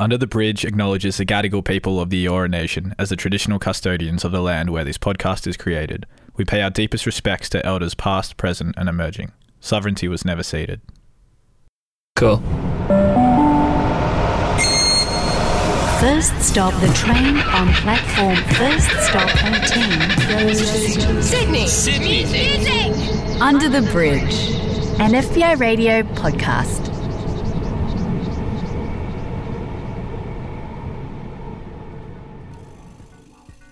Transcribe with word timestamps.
Under 0.00 0.16
the 0.16 0.26
Bridge 0.26 0.64
acknowledges 0.64 1.18
the 1.18 1.26
Gadigal 1.26 1.62
people 1.62 2.00
of 2.00 2.08
the 2.08 2.24
Eora 2.24 2.48
Nation 2.48 2.94
as 2.98 3.10
the 3.10 3.16
traditional 3.16 3.58
custodians 3.58 4.24
of 4.24 4.32
the 4.32 4.40
land 4.40 4.70
where 4.70 4.82
this 4.82 4.96
podcast 4.96 5.46
is 5.46 5.58
created. 5.58 6.06
We 6.38 6.46
pay 6.46 6.62
our 6.62 6.70
deepest 6.70 7.04
respects 7.04 7.50
to 7.50 7.66
elders 7.66 7.94
past, 7.94 8.38
present, 8.38 8.76
and 8.78 8.88
emerging. 8.88 9.32
Sovereignty 9.60 10.08
was 10.08 10.24
never 10.24 10.42
ceded. 10.42 10.80
Cool. 12.16 12.38
First 16.00 16.40
stop, 16.40 16.72
the 16.80 16.90
train 16.94 17.36
on 17.36 17.68
platform. 17.74 18.36
First 18.54 18.88
stop, 19.06 19.28
18 19.44 20.48
goes 20.48 20.60
to 20.94 21.22
Sydney. 21.22 21.66
Sydney. 21.66 23.38
Under 23.38 23.68
the 23.68 23.82
Bridge, 23.92 24.48
an 24.98 25.12
FBI 25.12 25.60
radio 25.60 26.00
podcast. 26.14 26.89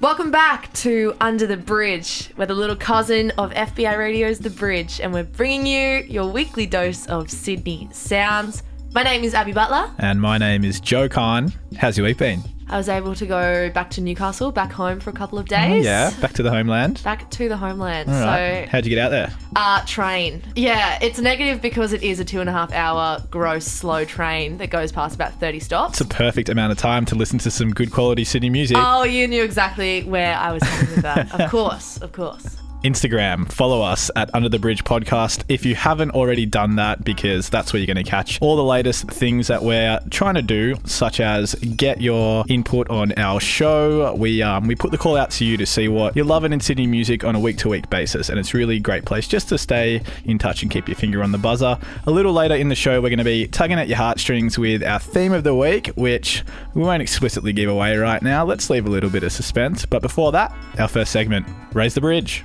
Welcome 0.01 0.30
back 0.30 0.73
to 0.75 1.16
Under 1.20 1.45
the 1.45 1.57
Bridge. 1.57 2.30
We're 2.37 2.47
the 2.47 2.55
little 2.55 2.77
cousin 2.77 3.33
of 3.33 3.51
FBI 3.51 3.98
Radio's 3.98 4.39
The 4.39 4.48
Bridge, 4.48 5.01
and 5.01 5.12
we're 5.12 5.25
bringing 5.25 5.66
you 5.66 6.05
your 6.09 6.30
weekly 6.30 6.66
dose 6.66 7.06
of 7.06 7.29
Sydney 7.29 7.89
sounds. 7.91 8.62
My 8.92 9.03
name 9.03 9.25
is 9.25 9.34
Abby 9.34 9.51
Butler. 9.51 9.91
And 9.98 10.20
my 10.20 10.39
name 10.39 10.65
is 10.65 10.79
Joe 10.79 11.09
Khan. 11.09 11.53
How's 11.77 11.98
your 11.98 12.06
week 12.06 12.19
been? 12.19 12.45
I 12.70 12.77
was 12.77 12.88
able 12.88 13.14
to 13.14 13.27
go 13.27 13.70
back 13.70 13.90
to 13.92 14.00
Newcastle, 14.00 14.52
back 14.52 14.72
home 14.72 15.00
for 15.00 15.10
a 15.10 15.12
couple 15.12 15.38
of 15.38 15.46
days. 15.46 15.84
Yeah, 15.84 16.10
back 16.20 16.34
to 16.34 16.42
the 16.42 16.50
homeland. 16.50 17.02
Back 17.02 17.30
to 17.30 17.48
the 17.48 17.56
homeland. 17.56 18.10
All 18.10 18.14
right. 18.20 18.64
So, 18.64 18.70
How'd 18.70 18.84
you 18.84 18.91
get 18.91 18.98
out 18.98 19.08
there? 19.10 19.32
uh, 19.56 19.84
train. 19.86 20.42
Yeah, 20.54 20.98
it's 21.02 21.18
negative 21.18 21.62
because 21.62 21.92
it 21.92 22.02
is 22.02 22.20
a 22.20 22.24
two 22.24 22.41
and 22.41 22.48
a 22.48 22.52
half 22.52 22.72
hour 22.72 23.22
gross 23.30 23.64
slow 23.66 24.04
train 24.04 24.58
that 24.58 24.68
goes 24.70 24.92
past 24.92 25.14
about 25.14 25.32
30 25.41 25.60
stops. 25.60 26.00
It's 26.00 26.10
a 26.12 26.14
perfect 26.14 26.48
amount 26.48 26.72
of 26.72 26.78
time 26.78 27.04
to 27.06 27.14
listen 27.14 27.38
to 27.41 27.50
some 27.50 27.70
good 27.70 27.91
quality 27.91 28.24
Sydney 28.24 28.50
music. 28.50 28.77
Oh, 28.78 29.05
you 29.05 29.27
knew 29.27 29.42
exactly 29.42 30.03
where 30.05 30.36
I 30.36 30.53
was 30.53 30.62
heading 30.62 30.94
with 30.94 31.03
that. 31.03 31.41
of 31.41 31.50
course, 31.50 31.97
of 31.98 32.12
course. 32.12 32.56
Instagram, 32.83 33.51
follow 33.51 33.83
us 33.83 34.11
at 34.15 34.33
Under 34.34 34.48
the 34.48 34.59
Bridge 34.59 34.84
Podcast 34.84 35.43
if 35.48 35.67
you 35.67 35.75
haven't 35.75 36.12
already 36.12 36.47
done 36.47 36.77
that, 36.77 37.05
because 37.05 37.48
that's 37.48 37.73
where 37.73 37.81
you're 37.81 37.93
going 37.93 38.05
to 38.05 38.09
catch 38.09 38.41
all 38.41 38.57
the 38.57 38.62
latest 38.62 39.09
things 39.09 39.48
that 39.48 39.62
we're 39.62 39.98
trying 40.11 40.34
to 40.34 40.43
do, 40.43 40.77
such 40.84 41.19
as 41.19 41.55
get 41.55 42.01
your 42.01 42.45
input 42.49 42.89
on 42.89 43.12
our 43.17 43.41
show. 43.41 44.15
We 44.15 44.43
um, 44.43 44.69
we 44.69 44.77
put 44.77 44.93
the 44.93 44.99
call 44.99 45.17
out 45.17 45.31
to 45.33 45.45
you 45.45 45.56
to 45.56 45.67
see 45.67 45.89
what 45.89 46.15
you're 46.15 46.25
loving 46.25 46.53
in 46.53 46.61
Sydney 46.61 46.87
music 46.87 47.25
on 47.25 47.34
a 47.34 47.41
week 47.41 47.59
to 47.59 47.69
week 47.69 47.91
basis, 47.91 48.29
and 48.29 48.39
it's 48.39 48.55
really 48.55 48.77
a 48.77 48.81
great 48.81 49.05
place 49.05 49.27
just 49.27 49.49
to 49.49 49.59
stay 49.59 50.01
in 50.25 50.39
touch 50.39 50.62
and 50.62 50.71
keep 50.71 50.87
your 50.87 50.97
finger 50.97 51.23
on 51.23 51.33
the 51.33 51.39
buzzer. 51.39 51.79
A 52.06 52.11
little 52.11 52.33
later 52.33 52.55
in 52.55 52.69
the 52.69 52.77
show, 52.77 53.01
we're 53.01 53.09
going 53.11 53.19
to 53.19 53.25
be 53.25 53.49
tugging 53.49 53.79
at 53.79 53.89
your 53.89 53.99
heartstrings 53.99 54.56
with 54.56 54.84
our 54.84 55.01
theme 55.01 55.33
of 55.33 55.43
the 55.43 55.55
week, 55.55 55.89
which 55.97 56.45
we 56.75 56.83
won't 56.83 57.03
explicitly 57.03 57.53
give 57.53 57.69
away 57.69 57.97
right 57.97 58.23
now. 58.23 58.45
Let's 58.45 58.71
leave 58.71 58.87
a 58.87 58.91
little 58.91 59.11
bit 59.11 59.25
of 59.25 59.33
suspense. 59.33 59.84
But 59.84 60.01
before 60.01 60.31
that, 60.33 60.55
our 60.79 60.89
first 60.89 61.11
segment, 61.11 61.47
Raise 61.73 61.95
the 61.95 62.01
Bridge. 62.01 62.45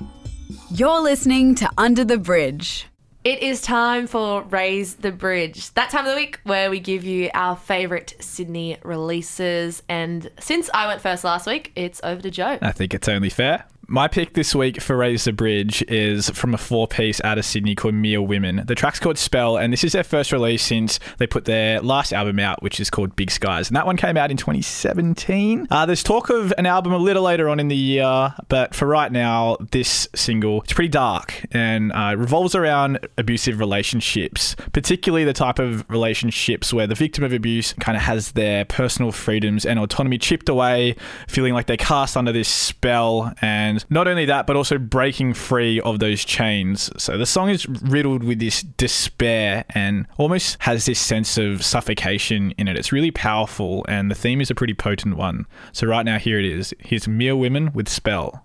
You're 0.70 1.02
listening 1.02 1.54
to 1.56 1.70
Under 1.76 2.04
the 2.04 2.18
Bridge. 2.18 2.86
It 3.22 3.40
is 3.42 3.60
time 3.60 4.06
for 4.06 4.42
Raise 4.42 4.96
the 4.96 5.12
Bridge. 5.12 5.70
That 5.74 5.90
time 5.90 6.06
of 6.06 6.10
the 6.12 6.16
week 6.16 6.40
where 6.44 6.70
we 6.70 6.80
give 6.80 7.04
you 7.04 7.30
our 7.34 7.56
favourite 7.56 8.14
Sydney 8.18 8.78
releases. 8.82 9.82
And 9.88 10.30
since 10.40 10.70
I 10.72 10.86
went 10.86 11.00
first 11.00 11.22
last 11.22 11.46
week, 11.46 11.72
it's 11.76 12.00
over 12.02 12.20
to 12.22 12.30
Joe. 12.30 12.58
I 12.60 12.72
think 12.72 12.94
it's 12.94 13.08
only 13.08 13.30
fair. 13.30 13.64
My 13.86 14.08
pick 14.08 14.32
this 14.32 14.54
week 14.54 14.80
for 14.80 14.96
Raise 14.96 15.24
the 15.24 15.32
Bridge 15.32 15.82
is 15.88 16.30
from 16.30 16.54
a 16.54 16.58
four 16.58 16.88
piece 16.88 17.20
out 17.22 17.36
of 17.36 17.44
Sydney 17.44 17.74
called 17.74 17.94
Mere 17.94 18.22
Women. 18.22 18.62
The 18.66 18.74
track's 18.74 18.98
called 18.98 19.18
Spell, 19.18 19.58
and 19.58 19.72
this 19.72 19.84
is 19.84 19.92
their 19.92 20.04
first 20.04 20.32
release 20.32 20.62
since 20.62 20.98
they 21.18 21.26
put 21.26 21.44
their 21.44 21.80
last 21.80 22.12
album 22.12 22.38
out, 22.38 22.62
which 22.62 22.80
is 22.80 22.88
called 22.88 23.14
Big 23.14 23.30
Skies. 23.30 23.68
And 23.68 23.76
that 23.76 23.84
one 23.84 23.96
came 23.96 24.16
out 24.16 24.30
in 24.30 24.36
2017. 24.36 25.66
Uh, 25.70 25.86
there's 25.86 26.02
talk 26.02 26.30
of 26.30 26.52
an 26.56 26.64
album 26.64 26.92
a 26.92 26.98
little 26.98 27.22
later 27.22 27.48
on 27.48 27.60
in 27.60 27.68
the 27.68 27.76
year, 27.76 28.34
but 28.48 28.74
for 28.74 28.86
right 28.86 29.12
now, 29.12 29.58
this 29.70 30.08
single 30.14 30.62
it's 30.62 30.72
pretty 30.72 30.88
dark 30.88 31.44
and 31.52 31.92
uh, 31.92 32.14
revolves 32.16 32.54
around 32.54 33.06
abusive 33.18 33.58
relationships, 33.58 34.56
particularly 34.72 35.24
the 35.24 35.32
type 35.32 35.58
of 35.58 35.88
relationships 35.90 36.72
where 36.72 36.86
the 36.86 36.94
victim 36.94 37.22
of 37.22 37.32
abuse 37.32 37.74
kind 37.74 37.96
of 37.96 38.02
has 38.02 38.32
their 38.32 38.64
personal 38.64 39.12
freedoms 39.12 39.66
and 39.66 39.78
autonomy 39.78 40.16
chipped 40.16 40.48
away, 40.48 40.96
feeling 41.28 41.52
like 41.52 41.66
they're 41.66 41.76
cast 41.76 42.16
under 42.16 42.32
this 42.32 42.48
spell 42.48 43.32
and 43.42 43.73
not 43.90 44.08
only 44.08 44.24
that, 44.26 44.46
but 44.46 44.56
also 44.56 44.78
breaking 44.78 45.34
free 45.34 45.80
of 45.80 45.98
those 45.98 46.24
chains. 46.24 46.90
So 46.96 47.16
the 47.18 47.26
song 47.26 47.50
is 47.50 47.68
riddled 47.68 48.24
with 48.24 48.38
this 48.38 48.62
despair 48.62 49.64
and 49.70 50.06
almost 50.16 50.56
has 50.60 50.86
this 50.86 50.98
sense 50.98 51.38
of 51.38 51.64
suffocation 51.64 52.52
in 52.58 52.68
it. 52.68 52.76
It's 52.76 52.92
really 52.92 53.10
powerful, 53.10 53.84
and 53.88 54.10
the 54.10 54.14
theme 54.14 54.40
is 54.40 54.50
a 54.50 54.54
pretty 54.54 54.74
potent 54.74 55.16
one. 55.16 55.46
So 55.72 55.86
right 55.86 56.04
now, 56.04 56.18
here 56.18 56.38
it 56.38 56.44
is. 56.44 56.74
Here's 56.78 57.08
Mere 57.08 57.36
Women 57.36 57.72
with 57.72 57.88
Spell. 57.88 58.44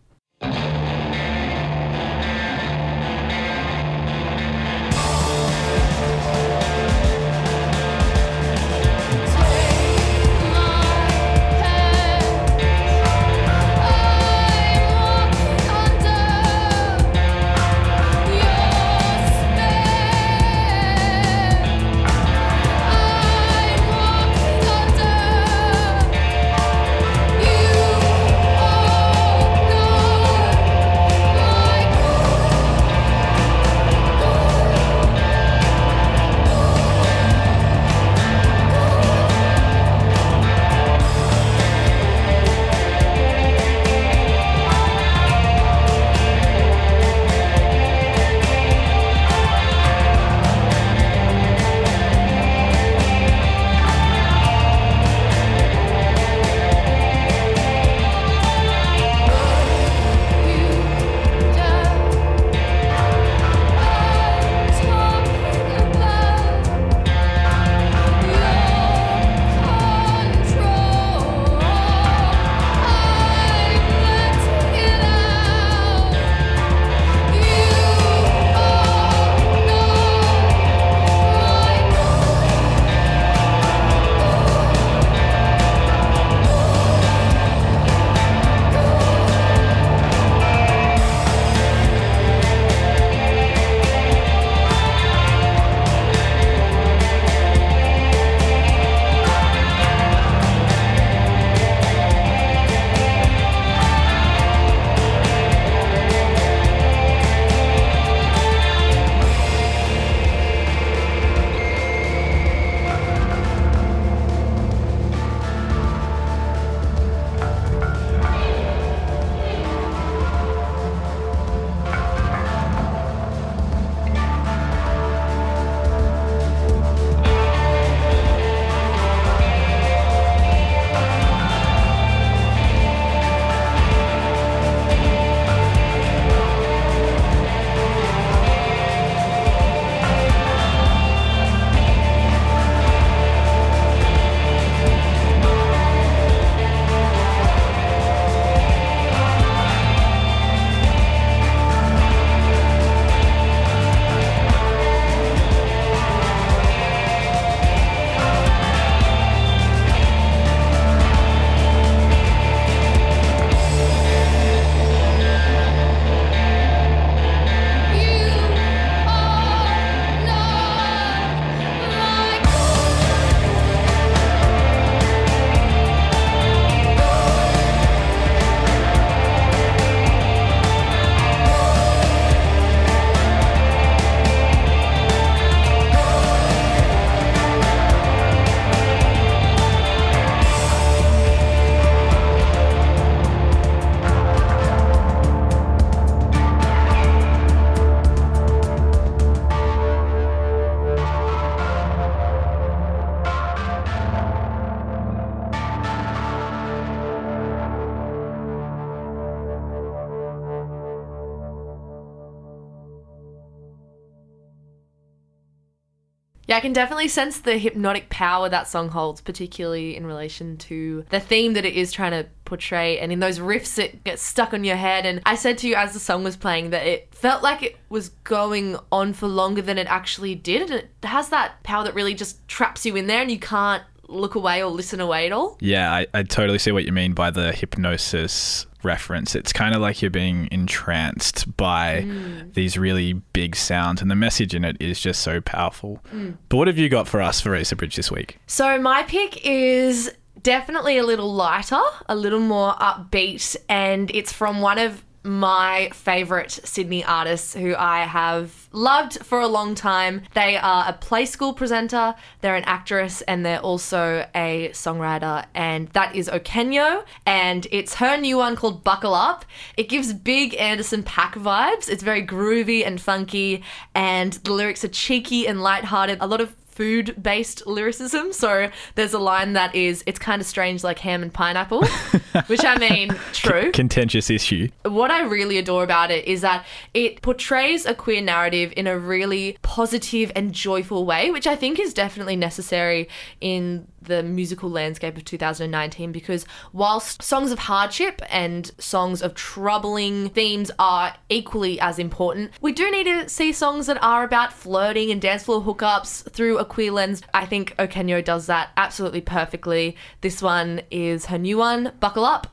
I 216.59 216.61
can 216.61 216.73
definitely 216.73 217.07
sense 217.07 217.39
the 217.39 217.57
hypnotic 217.57 218.09
power 218.09 218.49
that 218.49 218.67
song 218.67 218.89
holds, 218.89 219.21
particularly 219.21 219.95
in 219.95 220.05
relation 220.05 220.57
to 220.57 221.05
the 221.09 221.21
theme 221.21 221.53
that 221.53 221.63
it 221.63 221.73
is 221.73 221.93
trying 221.93 222.11
to 222.11 222.27
portray. 222.43 222.99
And 222.99 223.13
in 223.13 223.21
those 223.21 223.39
riffs, 223.39 223.79
it 223.79 224.03
gets 224.03 224.21
stuck 224.21 224.53
on 224.53 224.65
your 224.65 224.75
head. 224.75 225.05
And 225.05 225.21
I 225.25 225.35
said 225.35 225.57
to 225.59 225.69
you 225.69 225.75
as 225.75 225.93
the 225.93 226.01
song 226.01 226.25
was 226.25 226.35
playing 226.35 226.71
that 226.71 226.85
it 226.85 227.15
felt 227.15 227.41
like 227.41 227.63
it 227.63 227.77
was 227.87 228.09
going 228.25 228.75
on 228.91 229.13
for 229.13 229.27
longer 229.27 229.61
than 229.61 229.77
it 229.77 229.87
actually 229.87 230.35
did. 230.35 230.63
And 230.63 230.73
it 230.73 230.89
has 231.03 231.29
that 231.29 231.63
power 231.63 231.85
that 231.85 231.95
really 231.95 232.13
just 232.13 232.45
traps 232.49 232.85
you 232.85 232.97
in 232.97 233.07
there 233.07 233.21
and 233.21 233.31
you 233.31 233.39
can't 233.39 233.83
look 234.09 234.35
away 234.35 234.61
or 234.61 234.69
listen 234.69 234.99
away 234.99 235.27
at 235.27 235.31
all. 235.31 235.55
Yeah, 235.61 235.89
I, 235.89 236.07
I 236.13 236.23
totally 236.23 236.59
see 236.59 236.73
what 236.73 236.83
you 236.83 236.91
mean 236.91 237.13
by 237.13 237.31
the 237.31 237.53
hypnosis 237.53 238.65
reference. 238.83 239.35
It's 239.35 239.53
kind 239.53 239.75
of 239.75 239.81
like 239.81 240.01
you're 240.01 240.11
being 240.11 240.47
entranced 240.51 241.55
by 241.57 242.03
mm. 242.05 242.53
these 242.53 242.77
really 242.77 243.13
big 243.13 243.55
sounds, 243.55 244.01
and 244.01 244.09
the 244.09 244.15
message 244.15 244.55
in 244.55 244.63
it 244.63 244.77
is 244.79 244.99
just 244.99 245.21
so 245.21 245.41
powerful. 245.41 245.99
Mm. 246.13 246.37
But 246.49 246.57
what 246.57 246.67
have 246.67 246.77
you 246.77 246.89
got 246.89 247.07
for 247.07 247.21
us 247.21 247.41
for 247.41 247.51
Racer 247.51 247.75
Bridge 247.75 247.95
this 247.95 248.11
week? 248.11 248.37
So 248.47 248.79
my 248.79 249.03
pick 249.03 249.45
is 249.45 250.11
definitely 250.41 250.97
a 250.97 251.03
little 251.03 251.33
lighter, 251.33 251.81
a 252.07 252.15
little 252.15 252.39
more 252.39 252.73
upbeat, 252.75 253.55
and 253.67 254.09
it's 254.11 254.31
from 254.31 254.61
one 254.61 254.77
of 254.77 255.03
my 255.23 255.89
favorite 255.93 256.51
Sydney 256.51 257.03
artists 257.03 257.53
who 257.53 257.75
I 257.75 258.05
have 258.05 258.69
loved 258.71 259.25
for 259.25 259.39
a 259.41 259.47
long 259.47 259.75
time. 259.75 260.21
They 260.33 260.57
are 260.57 260.85
a 260.87 260.93
play 260.93 261.25
school 261.25 261.53
presenter, 261.53 262.15
they're 262.41 262.55
an 262.55 262.63
actress, 262.65 263.21
and 263.23 263.45
they're 263.45 263.59
also 263.59 264.25
a 264.35 264.69
songwriter, 264.73 265.45
and 265.53 265.87
that 265.89 266.15
is 266.15 266.29
Okenyo. 266.29 267.03
And 267.25 267.67
it's 267.71 267.95
her 267.95 268.17
new 268.17 268.37
one 268.37 268.55
called 268.55 268.83
Buckle 268.83 269.13
Up. 269.13 269.45
It 269.77 269.89
gives 269.89 270.13
big 270.13 270.55
Anderson 270.55 271.03
.Paak 271.03 271.33
vibes. 271.33 271.89
It's 271.89 272.03
very 272.03 272.25
groovy 272.25 272.85
and 272.85 273.01
funky, 273.01 273.63
and 273.95 274.33
the 274.33 274.53
lyrics 274.53 274.83
are 274.83 274.89
cheeky 274.89 275.47
and 275.47 275.61
lighthearted. 275.61 276.17
A 276.21 276.27
lot 276.27 276.41
of 276.41 276.55
food 276.79 277.21
based 277.21 277.67
lyricism. 277.67 278.31
So 278.31 278.71
there's 278.95 279.13
a 279.13 279.19
line 279.19 279.51
that 279.51 279.75
is, 279.75 280.01
it's 280.05 280.17
kind 280.17 280.41
of 280.41 280.47
strange 280.47 280.81
like 280.81 280.97
ham 280.99 281.21
and 281.21 281.33
pineapple, 281.33 281.85
which 282.47 282.63
I 282.63 282.77
mean, 282.77 283.09
true. 283.33 283.73
Contentious 283.73 284.29
issue. 284.29 284.69
What 284.83 285.11
I 285.11 285.23
really 285.23 285.57
adore 285.57 285.83
about 285.83 286.09
it 286.09 286.23
is 286.25 286.39
that 286.39 286.65
it 286.93 287.21
portrays 287.21 287.85
a 287.85 287.93
queer 287.93 288.21
narrative 288.21 288.71
in 288.77 288.87
a 288.87 288.97
really 288.97 289.57
positive 289.61 290.31
and 290.37 290.53
joyful 290.53 291.05
way, 291.05 291.31
which 291.31 291.47
I 291.47 291.57
think 291.57 291.81
is 291.81 291.93
definitely 291.93 292.37
necessary 292.37 293.09
in 293.41 293.85
the 294.09 294.21
musical 294.21 294.69
landscape 294.69 295.15
of 295.15 295.23
2019 295.23 296.11
because 296.11 296.45
whilst 296.73 297.21
songs 297.21 297.51
of 297.51 297.59
hardship 297.59 298.21
and 298.29 298.71
songs 298.77 299.21
of 299.21 299.35
troubling 299.35 300.29
themes 300.29 300.69
are 300.77 301.15
equally 301.29 301.79
as 301.79 301.97
important, 301.97 302.51
we 302.59 302.73
do 302.73 302.91
need 302.91 303.05
to 303.05 303.29
see 303.29 303.53
songs 303.53 303.85
that 303.85 304.01
are 304.03 304.23
about 304.25 304.51
flirting 304.51 305.11
and 305.11 305.21
dance 305.21 305.43
floor 305.43 305.61
hookups 305.61 306.29
through 306.31 306.57
a 306.57 306.65
queer 306.65 306.91
lens. 306.91 307.21
I 307.33 307.45
think 307.45 307.75
Okenyo 307.77 308.23
does 308.23 308.47
that 308.47 308.71
absolutely 308.75 309.21
perfectly. 309.21 309.95
This 310.19 310.41
one 310.41 310.81
is 310.91 311.27
her 311.27 311.37
new 311.37 311.57
one, 311.57 311.93
Buckle 311.99 312.25
Up. 312.25 312.47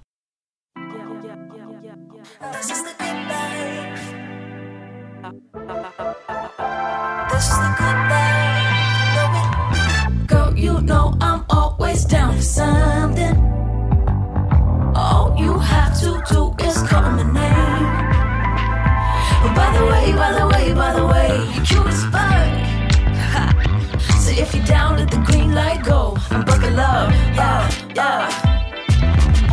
This 2.53 2.70
is 2.70 2.82
the 2.85 2.94
good 2.99 3.17
life. 3.29 4.14
This 7.31 7.49
is 7.49 7.56
the 7.56 7.75
good 7.79 8.11
life. 8.11 8.35
Always 11.86 12.04
down 12.04 12.34
for 12.34 12.42
something. 12.42 13.36
All 14.96 15.36
you 15.38 15.56
have 15.56 15.94
to 16.00 16.20
do 16.28 16.52
is 16.66 16.82
call 16.82 17.10
my 17.12 17.22
name. 17.22 17.86
Oh, 19.44 19.52
by 19.54 19.68
the 19.78 19.84
way, 19.86 20.12
by 20.12 20.32
the 20.32 20.46
way, 20.52 20.74
by 20.74 20.92
the 20.98 21.06
way, 21.06 21.28
you're 21.54 21.64
cute 21.64 21.86
as 21.86 22.04
fuck. 22.12 22.66
So 24.20 24.30
if 24.32 24.52
you're 24.52 24.64
down, 24.64 24.96
let 24.98 25.10
the 25.12 25.22
green 25.28 25.54
light 25.54 25.84
go 25.84 26.16
and 26.32 26.44
buckle 26.44 26.80
up. 26.80 27.10
Yeah, 27.36 27.70
yeah. 27.94 28.30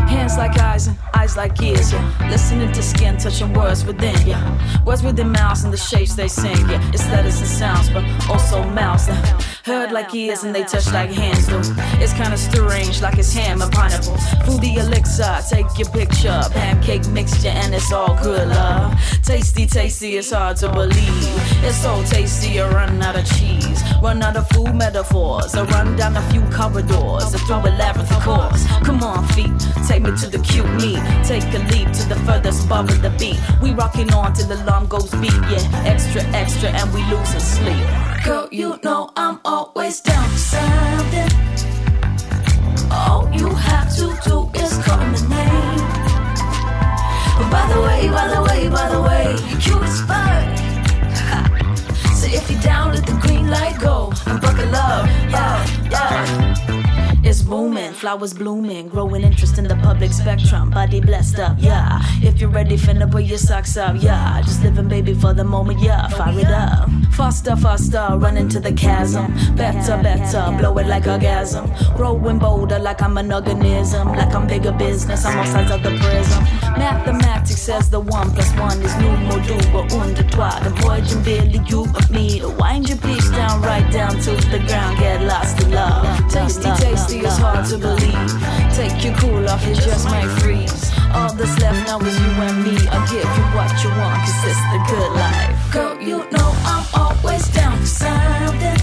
Hands 0.08 0.36
like 0.36 0.60
eyes 0.60 0.88
and 0.88 0.98
eyes 1.14 1.38
like 1.38 1.62
ears, 1.62 1.94
yeah. 1.94 2.30
Listening 2.32 2.72
to 2.72 2.82
skin, 2.82 3.18
touching 3.18 3.54
words 3.54 3.86
within, 3.86 4.20
yeah. 4.26 4.84
Words 4.86 5.04
within 5.04 5.32
mouths 5.32 5.66
and 5.66 5.72
the 5.72 5.78
shapes 5.78 6.16
they 6.16 6.28
sing, 6.28 6.58
yeah. 6.68 6.92
It's 6.94 7.08
letters 7.10 7.40
and 7.42 7.48
sounds, 7.48 7.90
but 7.92 8.04
also 8.28 8.64
mouths. 8.64 9.08
Yeah. 9.08 9.40
Heard 9.64 9.94
like 9.94 10.14
ears 10.14 10.44
and 10.44 10.54
they 10.54 10.64
touch 10.64 10.92
like 10.92 11.10
hands, 11.10 11.48
though. 11.48 11.62
It's 12.04 12.12
kinda 12.12 12.36
strange, 12.36 13.02
like 13.02 13.18
it's 13.18 13.32
ham 13.32 13.62
and 13.62 13.72
pineapple. 13.72 14.18
Fruity 14.44 14.76
elixir, 14.76 15.40
take 15.50 15.68
your 15.78 15.90
picture. 15.90 16.42
Pancake 16.52 17.08
mixture, 17.08 17.48
and 17.48 17.74
it's 17.74 17.90
all 17.94 18.14
good, 18.22 18.50
love. 18.50 18.94
Tasty, 19.24 19.66
tasty, 19.66 20.18
it's 20.18 20.32
hard 20.32 20.58
to 20.58 20.68
believe. 20.68 21.64
It's 21.64 21.78
so 21.78 22.04
tasty, 22.04 22.50
you 22.50 22.66
run 22.66 23.02
out 23.02 23.16
of 23.16 23.26
cheese. 23.38 23.82
Run 24.02 24.22
out 24.22 24.36
of 24.36 24.50
food 24.50 24.76
metaphors. 24.76 25.56
I 25.56 25.64
run 25.64 25.96
down 25.96 26.18
a 26.18 26.22
few 26.30 26.42
corridors. 26.52 27.34
I 27.34 27.38
throw 27.48 27.62
a 27.62 27.72
labyrinth 27.72 28.12
of 28.12 28.22
course. 28.22 28.68
Come 28.84 29.02
on, 29.02 29.26
feet, 29.30 29.54
take 29.88 30.04
me 30.04 30.12
to 30.18 30.28
the 30.28 30.40
cute 30.40 30.70
me. 30.82 31.00
Take 31.24 31.48
a 31.56 31.64
leap 31.72 31.90
to 31.94 32.10
the 32.10 32.20
furthest 32.26 32.68
bar 32.68 32.84
of 32.84 33.02
the 33.02 33.12
beat. 33.12 33.40
We 33.62 33.72
rocking 33.72 34.12
on 34.12 34.34
till 34.34 34.50
the 34.50 34.62
alarm 34.62 34.88
goes 34.88 35.12
beat, 35.12 35.32
yeah. 35.50 35.84
Extra, 35.86 36.22
extra, 36.34 36.68
and 36.68 36.94
we 36.94 37.02
losing 37.06 37.40
sleep. 37.40 37.88
Girl, 38.26 38.48
you 38.52 38.80
know 38.84 39.10
I'm 39.18 39.40
always 39.84 40.00
down 40.00 40.30
for 40.30 40.38
something. 40.38 41.32
All 42.90 43.30
you 43.34 43.50
have 43.50 43.94
to 43.98 44.18
do 44.24 44.50
is 44.58 44.78
call 44.78 44.98
my 44.98 45.20
name. 45.28 45.80
But 47.38 47.50
by 47.52 47.66
the 47.74 47.82
way, 47.82 48.08
by 48.08 48.28
the 48.34 48.42
way, 48.48 48.70
by 48.70 48.88
the 48.88 49.02
way, 49.02 49.36
you 49.50 49.58
cute 49.58 49.84
as 49.84 50.00
fuck. 50.08 50.58
So 52.16 52.28
if 52.28 52.50
you're 52.50 52.62
down, 52.62 52.94
let 52.94 53.06
the 53.06 53.20
green 53.28 53.50
light 53.50 53.78
go 53.82 54.14
and 54.26 54.40
buckle 54.40 54.74
up. 54.74 55.06
Yeah, 55.30 55.66
yeah. 55.92 56.53
It's 57.34 57.42
booming, 57.42 57.94
flowers 57.94 58.32
blooming, 58.32 58.90
growing 58.90 59.24
interest 59.24 59.58
in 59.58 59.64
the 59.64 59.76
public 59.78 60.14
spectrum. 60.14 60.70
Body 60.70 61.02
blessed 61.02 61.40
up, 61.40 61.58
yeah. 61.58 61.98
If 62.22 62.40
you're 62.40 62.52
ready, 62.52 62.78
finna 62.78 63.12
put 63.12 63.24
your 63.24 63.40
socks 63.40 63.76
up, 63.76 63.96
yeah. 64.00 64.40
Just 64.44 64.62
living, 64.62 64.88
baby, 64.88 65.16
for 65.16 65.34
the 65.34 65.44
moment, 65.44 65.80
yeah. 65.80 66.10
Fire 66.10 66.40
it 66.40 66.46
up. 66.46 66.92
Faster, 67.14 67.56
faster, 67.56 68.08
run 68.18 68.38
into 68.38 68.60
the 68.60 68.72
chasm. 68.72 69.34
Better, 69.56 69.98
better, 70.04 70.56
blow 70.60 70.78
it 70.78 70.86
like 70.86 71.08
orgasm. 71.08 71.72
Growing 71.96 72.38
bolder, 72.38 72.78
like 72.78 73.02
I'm 73.02 73.18
an 73.18 73.34
organism. 73.34 74.10
Like 74.10 74.36
I'm 74.36 74.46
bigger 74.46 74.72
business, 74.72 75.26
I'm 75.26 75.40
on 75.40 75.48
sides 75.48 75.72
of 75.72 75.82
the 75.82 75.90
prism. 75.90 76.44
Mathematics 76.78 77.62
says 77.62 77.90
the 77.90 78.00
one 78.00 78.30
plus 78.32 78.52
one 78.58 78.80
is 78.84 78.94
numéro 78.94 79.42
double 79.48 80.02
under 80.02 80.24
trois. 80.30 80.60
The 80.60 80.70
boy 80.82 81.02
and 81.02 81.26
Billy, 81.26 81.62
you 81.68 81.86
and 81.86 82.10
me. 82.12 82.46
Wind 82.60 82.90
your 82.90 82.98
piece 83.00 83.30
down, 83.32 83.62
right 83.64 83.92
down 83.92 84.20
to 84.20 84.32
the 84.52 84.60
ground, 84.68 85.00
get 85.00 85.24
lost 85.24 85.62
in 85.62 85.72
love. 85.72 86.06
Tasty, 86.30 86.70
tasty, 86.78 87.23
it's 87.26 87.38
hard 87.38 87.66
to 87.68 87.78
believe. 87.78 88.32
Take 88.76 89.04
your 89.04 89.16
cool 89.18 89.48
off, 89.50 89.66
you 89.68 89.76
just 89.76 90.06
might 90.10 90.28
freeze. 90.40 90.92
All 91.14 91.34
that's 91.34 91.60
left 91.60 91.88
now 91.88 92.00
is 92.00 92.20
you 92.20 92.32
and 92.48 92.64
me. 92.64 92.76
I'll 92.92 93.08
give 93.08 93.24
you 93.24 93.46
what 93.56 93.72
you 93.84 93.90
want, 94.02 94.20
cause 94.26 94.44
it's 94.50 94.64
the 94.74 94.80
good 94.90 95.12
life. 95.14 95.72
Girl, 95.72 96.02
you 96.02 96.18
know 96.32 96.50
I'm 96.66 96.86
always 96.94 97.48
down 97.50 97.78
for 97.80 97.86
something. 97.86 98.80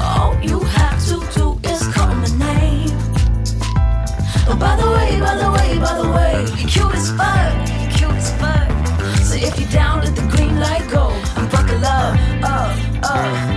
All 0.00 0.34
you 0.42 0.60
have 0.60 0.98
to 1.08 1.16
do 1.34 1.58
is 1.68 1.80
call 1.94 2.14
my 2.14 2.28
name. 2.38 2.98
Oh, 4.46 4.56
by 4.58 4.76
the 4.76 4.90
way, 4.96 5.20
by 5.20 5.34
the 5.36 5.50
way, 5.56 5.78
by 5.78 5.94
the 6.02 6.08
way, 6.16 6.34
you're 6.58 6.68
cute 6.68 6.94
as 6.94 7.10
fuck. 7.12 7.54
You're 7.80 7.92
cute 7.98 8.18
as 8.22 8.30
fuck. 8.40 8.68
So 9.24 9.34
if 9.36 9.58
you're 9.58 9.70
down, 9.70 10.02
let 10.02 10.14
the 10.14 10.26
green 10.36 10.60
light 10.60 10.86
go 10.90 11.08
and 11.36 11.50
buckle 11.50 11.84
up, 11.84 12.18
up, 12.42 12.76
up. 13.10 13.53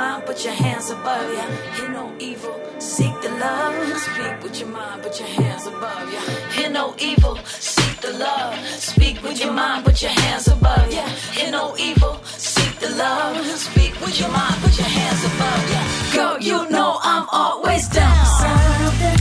Mind, 0.00 0.24
put 0.24 0.38
your 0.46 0.54
hands 0.54 0.88
above 0.90 1.28
ya. 1.36 1.46
Hear 1.76 1.90
no 1.98 2.04
evil, 2.18 2.56
seek 2.78 3.14
the 3.24 3.30
love. 3.44 3.74
Speak 4.06 4.36
with 4.42 4.56
your 4.60 4.70
mind, 4.78 5.02
put 5.02 5.14
your 5.20 5.32
hands 5.40 5.64
above 5.72 6.06
ya. 6.14 6.22
Hear 6.56 6.70
no 6.78 6.86
evil, 7.10 7.36
seek 7.74 7.94
the 8.06 8.12
love. 8.24 8.54
Speak 8.90 9.16
with 9.24 9.38
your 9.42 9.52
mind, 9.52 9.84
put 9.84 10.00
your 10.04 10.14
hands 10.22 10.46
above 10.48 10.88
ya. 10.96 11.04
Hear 11.36 11.50
no 11.58 11.64
evil, 11.88 12.14
seek 12.54 12.72
the 12.84 12.90
love. 13.02 13.36
Speak 13.68 13.92
with 14.02 14.16
your 14.20 14.32
mind, 14.38 14.56
put 14.62 14.74
your 14.80 14.92
hands 14.98 15.22
above 15.30 15.64
ya. 15.72 15.80
Girl, 16.16 16.36
you 16.48 16.58
know 16.74 16.90
I'm 17.12 17.26
always 17.42 17.84
down 17.88 18.24
something. 18.40 19.19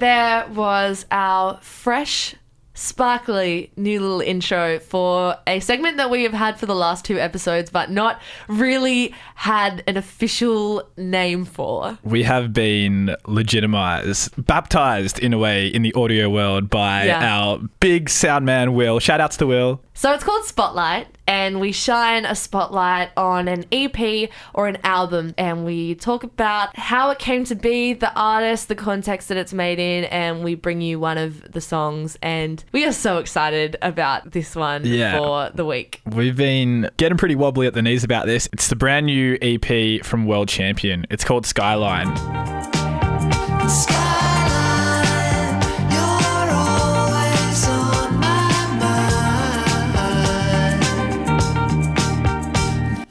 That 0.00 0.46
there 0.46 0.54
was 0.54 1.06
our 1.10 1.58
fresh, 1.62 2.34
sparkly 2.74 3.70
new 3.76 4.00
little 4.00 4.20
intro 4.20 4.78
for 4.78 5.34
a 5.46 5.60
segment 5.60 5.96
that 5.96 6.10
we 6.10 6.24
have 6.24 6.34
had 6.34 6.58
for 6.58 6.66
the 6.66 6.74
last 6.74 7.04
two 7.06 7.18
episodes, 7.18 7.70
but 7.70 7.90
not 7.90 8.20
really 8.48 9.14
had 9.34 9.82
an 9.86 9.96
official 9.96 10.86
name 10.96 11.44
for. 11.46 11.98
We 12.04 12.22
have 12.24 12.52
been 12.52 13.16
legitimized, 13.26 14.44
baptized 14.46 15.18
in 15.18 15.32
a 15.32 15.38
way 15.38 15.68
in 15.68 15.82
the 15.82 15.94
audio 15.94 16.28
world 16.28 16.68
by 16.68 17.06
Yeah. 17.06 17.24
our 17.38 17.58
big 17.80 18.10
sound 18.10 18.44
man, 18.44 18.74
Will. 18.74 18.98
Shout 18.98 19.20
outs 19.20 19.36
to 19.38 19.46
Will. 19.46 19.80
So 19.98 20.12
it's 20.12 20.22
called 20.22 20.44
Spotlight, 20.44 21.06
and 21.26 21.58
we 21.58 21.72
shine 21.72 22.26
a 22.26 22.34
spotlight 22.34 23.08
on 23.16 23.48
an 23.48 23.64
EP 23.72 24.28
or 24.52 24.68
an 24.68 24.76
album, 24.84 25.34
and 25.38 25.64
we 25.64 25.94
talk 25.94 26.22
about 26.22 26.76
how 26.76 27.08
it 27.10 27.18
came 27.18 27.44
to 27.44 27.54
be, 27.54 27.94
the 27.94 28.12
artist, 28.14 28.68
the 28.68 28.74
context 28.74 29.28
that 29.28 29.38
it's 29.38 29.54
made 29.54 29.78
in, 29.78 30.04
and 30.04 30.44
we 30.44 30.54
bring 30.54 30.82
you 30.82 31.00
one 31.00 31.16
of 31.16 31.50
the 31.50 31.62
songs. 31.62 32.18
And 32.20 32.62
we 32.72 32.84
are 32.84 32.92
so 32.92 33.16
excited 33.16 33.76
about 33.80 34.32
this 34.32 34.54
one 34.54 34.82
Yeah. 34.84 35.16
for 35.16 35.50
the 35.54 35.64
week. 35.64 36.02
We've 36.04 36.36
been 36.36 36.90
getting 36.98 37.16
pretty 37.16 37.34
wobbly 37.34 37.66
at 37.66 37.72
the 37.72 37.80
knees 37.82 38.04
about 38.04 38.26
this. 38.26 38.50
It's 38.52 38.68
the 38.68 38.76
brand 38.76 39.06
new 39.06 39.38
EP 39.40 40.04
from 40.04 40.26
World 40.26 40.48
Champion. 40.48 41.06
It's 41.08 41.24
called 41.24 41.46
Skyline. 41.46 42.14
Skyline, 43.66 43.95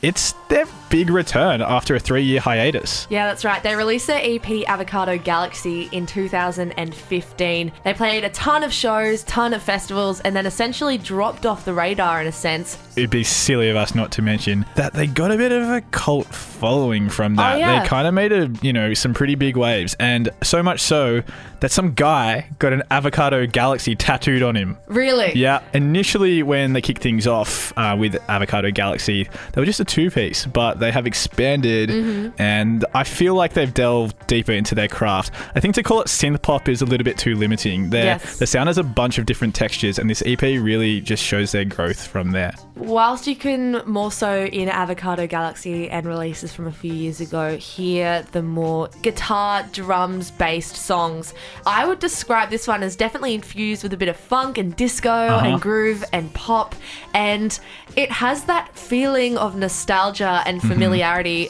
It's 0.06 0.34
their 0.50 0.65
big 0.96 1.10
return 1.10 1.62
after 1.62 1.94
a 1.96 2.00
three 2.00 2.24
year 2.24 2.40
hiatus. 2.40 3.06
Yeah, 3.10 3.28
that's 3.28 3.44
right. 3.44 3.62
They 3.62 3.76
released 3.76 4.08
their 4.08 4.22
EP 4.24 4.66
Avocado 4.66 5.18
Galaxy 5.18 5.90
in 5.92 6.06
2015. 6.06 7.72
They 7.84 7.94
played 7.94 8.24
a 8.24 8.30
ton 8.30 8.64
of 8.64 8.72
shows, 8.72 9.24
ton 9.24 9.54
of 9.54 9.62
festivals, 9.62 10.22
and 10.22 10.34
then 10.34 10.46
essentially 10.46 10.98
dropped 10.98 11.46
off 11.46 11.66
the 11.66 11.74
radar 11.74 12.22
in 12.22 12.28
a 12.28 12.32
sense. 12.32 12.78
It'd 12.96 13.10
be 13.10 13.26
silly 13.26 13.70
of 13.70 13.76
us 13.76 13.94
not 13.94 14.14
to 14.14 14.22
mention 14.22 14.66
that 14.76 14.94
they 14.94 15.06
got 15.06 15.32
a 15.32 15.38
bit 15.38 15.52
of 15.52 15.68
a 15.68 15.82
cult 15.92 16.28
following 16.28 17.10
from 17.10 17.36
that. 17.36 17.56
Oh, 17.56 17.58
yeah. 17.58 17.82
They 17.82 17.88
kind 17.90 18.08
of 18.08 18.14
made 18.14 18.32
a, 18.32 18.50
you 18.62 18.72
know, 18.72 18.94
some 18.94 19.14
pretty 19.14 19.36
big 19.36 19.58
waves. 19.58 19.98
And 20.00 20.30
so 20.44 20.64
much 20.64 20.80
so 20.80 21.24
that 21.60 21.72
some 21.72 21.94
guy 21.94 22.48
got 22.60 22.74
an 22.74 22.84
Avocado 22.92 23.46
Galaxy 23.48 23.96
tattooed 23.96 24.44
on 24.44 24.56
him. 24.56 24.78
Really? 24.88 25.34
Yeah, 25.36 25.62
initially 25.74 26.44
when 26.44 26.74
they 26.74 26.82
kicked 26.82 27.02
things 27.02 27.28
off 27.28 27.74
uh, 27.78 27.96
with 28.00 28.16
Avocado 28.30 28.72
Galaxy, 28.72 29.28
they 29.52 29.62
were 29.62 29.66
just 29.66 29.80
a 29.80 29.86
two 29.86 30.10
piece, 30.10 30.46
but 30.46 30.80
they 30.86 30.92
have 30.92 31.08
expanded 31.08 31.90
Mm-hmm. 31.90 32.42
and 32.42 32.86
I 32.94 33.04
feel 33.04 33.36
like 33.36 33.54
they've 33.54 33.74
delved 33.74 34.28
deeper 34.28 34.52
into 34.52 34.76
their 34.76 34.88
craft. 34.88 35.32
I 35.56 35.60
think 35.60 35.76
to 35.76 35.84
call 35.84 36.02
it 36.02 36.08
synth 36.08 36.42
pop 36.42 36.68
is 36.70 36.82
a 36.82 36.86
little 36.86 37.04
bit 37.04 37.18
too 37.18 37.36
limiting. 37.36 37.90
Their, 37.90 38.06
Yes. 38.06 38.38
The 38.40 38.48
sound 38.48 38.68
has 38.68 38.78
a 38.78 38.84
bunch 38.84 39.18
of 39.18 39.26
different 39.26 39.56
textures, 39.56 39.98
and 40.00 40.10
this 40.10 40.22
EP 40.26 40.42
really 40.42 41.02
just 41.02 41.24
shows 41.24 41.52
their 41.52 41.66
growth 41.66 42.06
from 42.08 42.32
there. 42.32 42.54
Whilst 42.76 43.26
you 43.28 43.36
can 43.36 43.82
more 43.86 44.12
so 44.12 44.46
in 44.46 44.70
Avocado 44.70 45.26
Galaxy 45.28 45.90
and 45.90 46.06
releases 46.06 46.54
from 46.54 46.68
a 46.68 46.72
few 46.72 46.94
years 46.94 47.22
ago 47.22 47.58
hear 47.58 48.24
the 48.32 48.42
more 48.44 48.90
guitar, 49.02 49.64
drums 49.72 50.32
based 50.32 50.76
songs, 50.76 51.34
I 51.66 51.86
would 51.88 52.00
describe 52.00 52.50
this 52.50 52.68
one 52.68 52.84
as 52.84 52.96
definitely 52.96 53.34
infused 53.34 53.84
with 53.84 53.94
a 53.94 53.98
bit 53.98 54.10
of 54.10 54.18
funk 54.18 54.58
and 54.58 54.76
disco 54.76 55.10
and 55.10 55.62
groove 55.62 56.04
and 56.14 56.32
pop. 56.34 56.76
And 57.14 57.58
it 57.96 58.12
has 58.12 58.44
that 58.46 58.78
feeling 58.78 59.38
of 59.38 59.56
nostalgia 59.56 60.44
and 60.46 60.62
familiarity, 60.62 60.75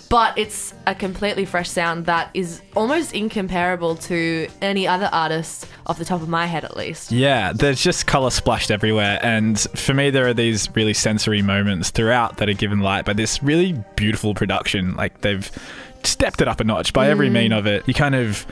but 0.10 0.38
it's 0.38 0.74
a 0.88 0.96
completely 0.96 1.46
fresh 1.46 1.70
sound 1.70 2.06
that 2.06 2.30
is 2.34 2.62
almost 2.76 3.14
incomparable 3.14 3.96
to 3.96 4.48
any 4.62 4.88
other 4.88 5.10
artist 5.12 5.68
off 5.88 5.98
the 5.98 6.06
top 6.06 6.22
of 6.22 6.30
my 6.30 6.46
head, 6.46 6.64
at 6.64 6.78
least. 6.78 7.12
Yeah, 7.12 7.54
there's 7.54 7.82
just 7.82 8.08
color 8.08 8.30
splashed 8.30 8.72
everywhere, 8.72 9.20
and 9.22 9.60
for 9.60 9.94
me, 9.94 10.10
there 10.10 10.28
are 10.28 10.34
these 10.34 10.74
really 10.76 10.94
sensory 10.94 11.42
moments 11.42 11.90
throughout 11.90 12.38
that 12.38 12.50
are 12.50 12.54
given 12.54 12.80
light 12.80 13.06
by 13.06 13.14
this 13.14 13.42
really 13.44 13.74
beautiful 13.96 14.34
production. 14.34 14.96
Like 14.96 15.22
they've 15.22 15.50
stepped 16.04 16.42
it 16.42 16.48
up 16.48 16.60
a 16.60 16.64
notch 16.64 16.94
by 16.94 17.10
every 17.10 17.30
mm. 17.30 17.34
mean 17.34 17.52
of 17.52 17.66
it. 17.68 17.88
You 17.88 17.94
kind 17.94 18.16
of 18.16 18.46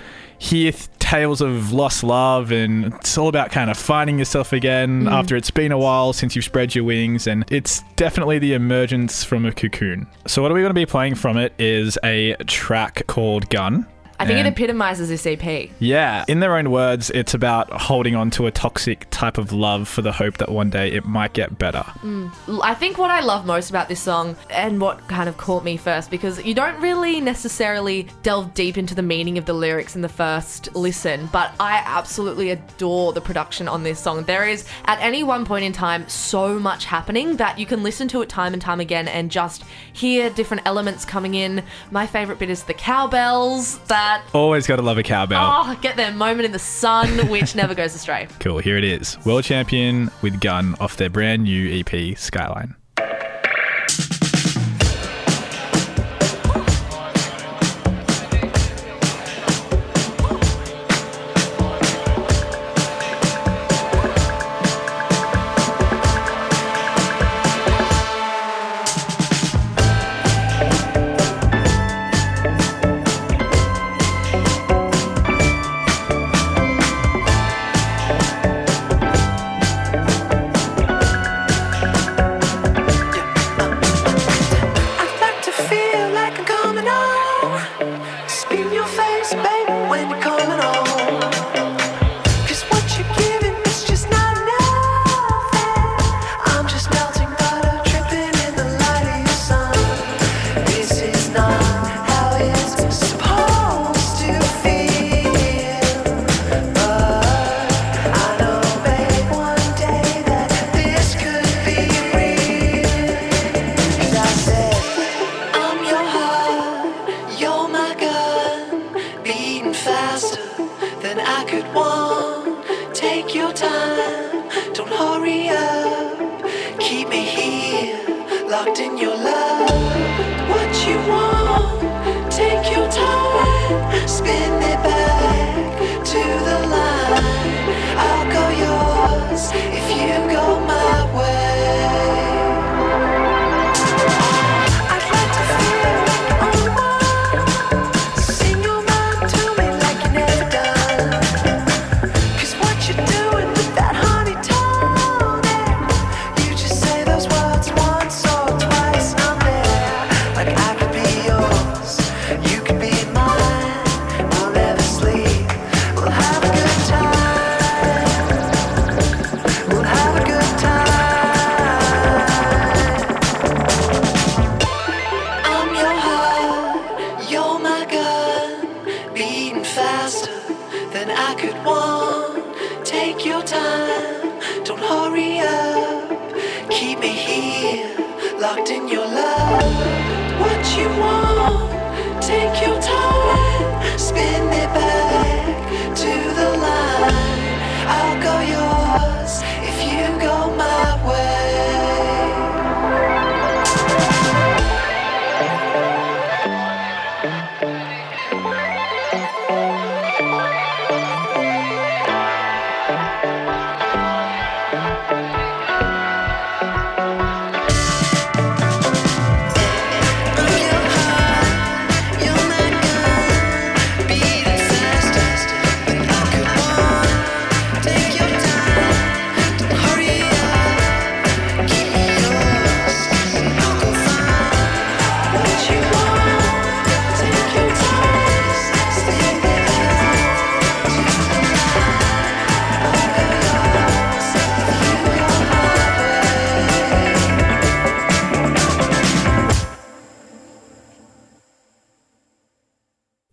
hear 0.43 0.73
tales 0.99 1.39
of 1.39 1.71
lost 1.71 2.03
love, 2.03 2.51
and 2.51 2.93
it's 2.95 3.17
all 3.17 3.29
about 3.29 3.49
kind 3.49 3.69
of 3.69 3.77
finding 3.77 4.19
yourself 4.19 4.51
again 4.51 5.03
mm. 5.03 5.11
after 5.11 5.37
it's 5.37 5.49
been 5.49 5.71
a 5.71 5.77
while 5.77 6.11
since 6.11 6.35
you've 6.35 6.43
spread 6.43 6.75
your 6.75 6.83
wings, 6.83 7.27
and 7.27 7.45
it's 7.49 7.81
definitely 7.95 8.39
the 8.39 8.53
emergence 8.53 9.23
from 9.23 9.45
a 9.45 9.53
cocoon. 9.53 10.05
So, 10.27 10.41
what 10.41 10.51
are 10.51 10.53
we 10.53 10.61
going 10.61 10.71
to 10.71 10.73
be 10.73 10.85
playing 10.85 11.15
from 11.15 11.37
it 11.37 11.53
is 11.57 11.97
a 12.03 12.35
track 12.45 13.07
called 13.07 13.49
Gun. 13.49 13.87
I 14.19 14.25
think 14.25 14.39
it 14.39 14.45
epitomizes 14.45 15.09
this 15.09 15.25
EP. 15.25 15.69
yeah, 15.79 16.25
in 16.27 16.39
their 16.39 16.55
own 16.55 16.71
words, 16.71 17.09
it's 17.09 17.33
about 17.33 17.71
holding 17.71 18.15
on 18.15 18.29
to 18.31 18.47
a 18.47 18.51
toxic 18.51 19.07
type 19.09 19.37
of 19.37 19.51
love 19.51 19.87
for 19.87 20.01
the 20.01 20.11
hope 20.11 20.37
that 20.37 20.49
one 20.49 20.69
day 20.69 20.91
it 20.91 21.05
might 21.05 21.33
get 21.33 21.57
better. 21.57 21.83
Mm. 22.01 22.31
I 22.63 22.73
think 22.73 22.97
what 22.97 23.11
I 23.11 23.21
love 23.21 23.45
most 23.45 23.69
about 23.69 23.89
this 23.89 23.99
song 23.99 24.35
and 24.49 24.79
what 24.79 25.07
kind 25.07 25.27
of 25.27 25.37
caught 25.37 25.63
me 25.63 25.77
first 25.77 26.11
because 26.11 26.43
you 26.43 26.53
don't 26.53 26.79
really 26.81 27.19
necessarily 27.21 28.07
delve 28.21 28.53
deep 28.53 28.77
into 28.77 28.95
the 28.95 29.01
meaning 29.01 29.37
of 29.37 29.45
the 29.45 29.53
lyrics 29.53 29.95
in 29.95 30.01
the 30.01 30.09
first 30.09 30.73
listen, 30.75 31.27
but 31.31 31.53
I 31.59 31.81
absolutely 31.85 32.51
adore 32.51 33.13
the 33.13 33.21
production 33.21 33.67
on 33.67 33.83
this 33.83 33.99
song. 33.99 34.23
There 34.23 34.47
is 34.47 34.65
at 34.85 34.99
any 35.01 35.23
one 35.23 35.45
point 35.45 35.65
in 35.65 35.73
time 35.73 36.07
so 36.07 36.59
much 36.59 36.85
happening 36.85 37.37
that 37.37 37.57
you 37.57 37.65
can 37.65 37.83
listen 37.83 38.07
to 38.09 38.21
it 38.21 38.29
time 38.29 38.53
and 38.53 38.61
time 38.61 38.79
again 38.79 39.07
and 39.07 39.31
just 39.31 39.63
hear 39.91 40.29
different 40.29 40.63
elements 40.65 41.05
coming 41.05 41.35
in. 41.35 41.63
My 41.91 42.05
favorite 42.07 42.39
bit 42.39 42.49
is 42.49 42.63
the 42.63 42.73
cowbells 42.73 43.79
that 43.85 44.02
Always 44.33 44.67
got 44.67 44.77
to 44.77 44.81
love 44.81 44.97
a 44.97 45.03
cowbell. 45.03 45.39
oh, 45.41 45.77
get 45.81 45.95
their 45.95 46.11
moment 46.11 46.45
in 46.45 46.51
the 46.51 46.59
sun 46.59 47.27
which 47.29 47.55
never 47.61 47.73
goes 47.75 47.95
astray. 47.95 48.27
Cool, 48.39 48.59
here 48.59 48.77
it 48.77 48.83
is. 48.83 49.17
World 49.25 49.43
champion 49.43 50.09
with 50.21 50.39
Gun 50.41 50.75
off 50.79 50.97
their 50.97 51.09
brand 51.09 51.43
new 51.43 51.79
EP, 51.79 52.17
Skyline. 52.17 52.75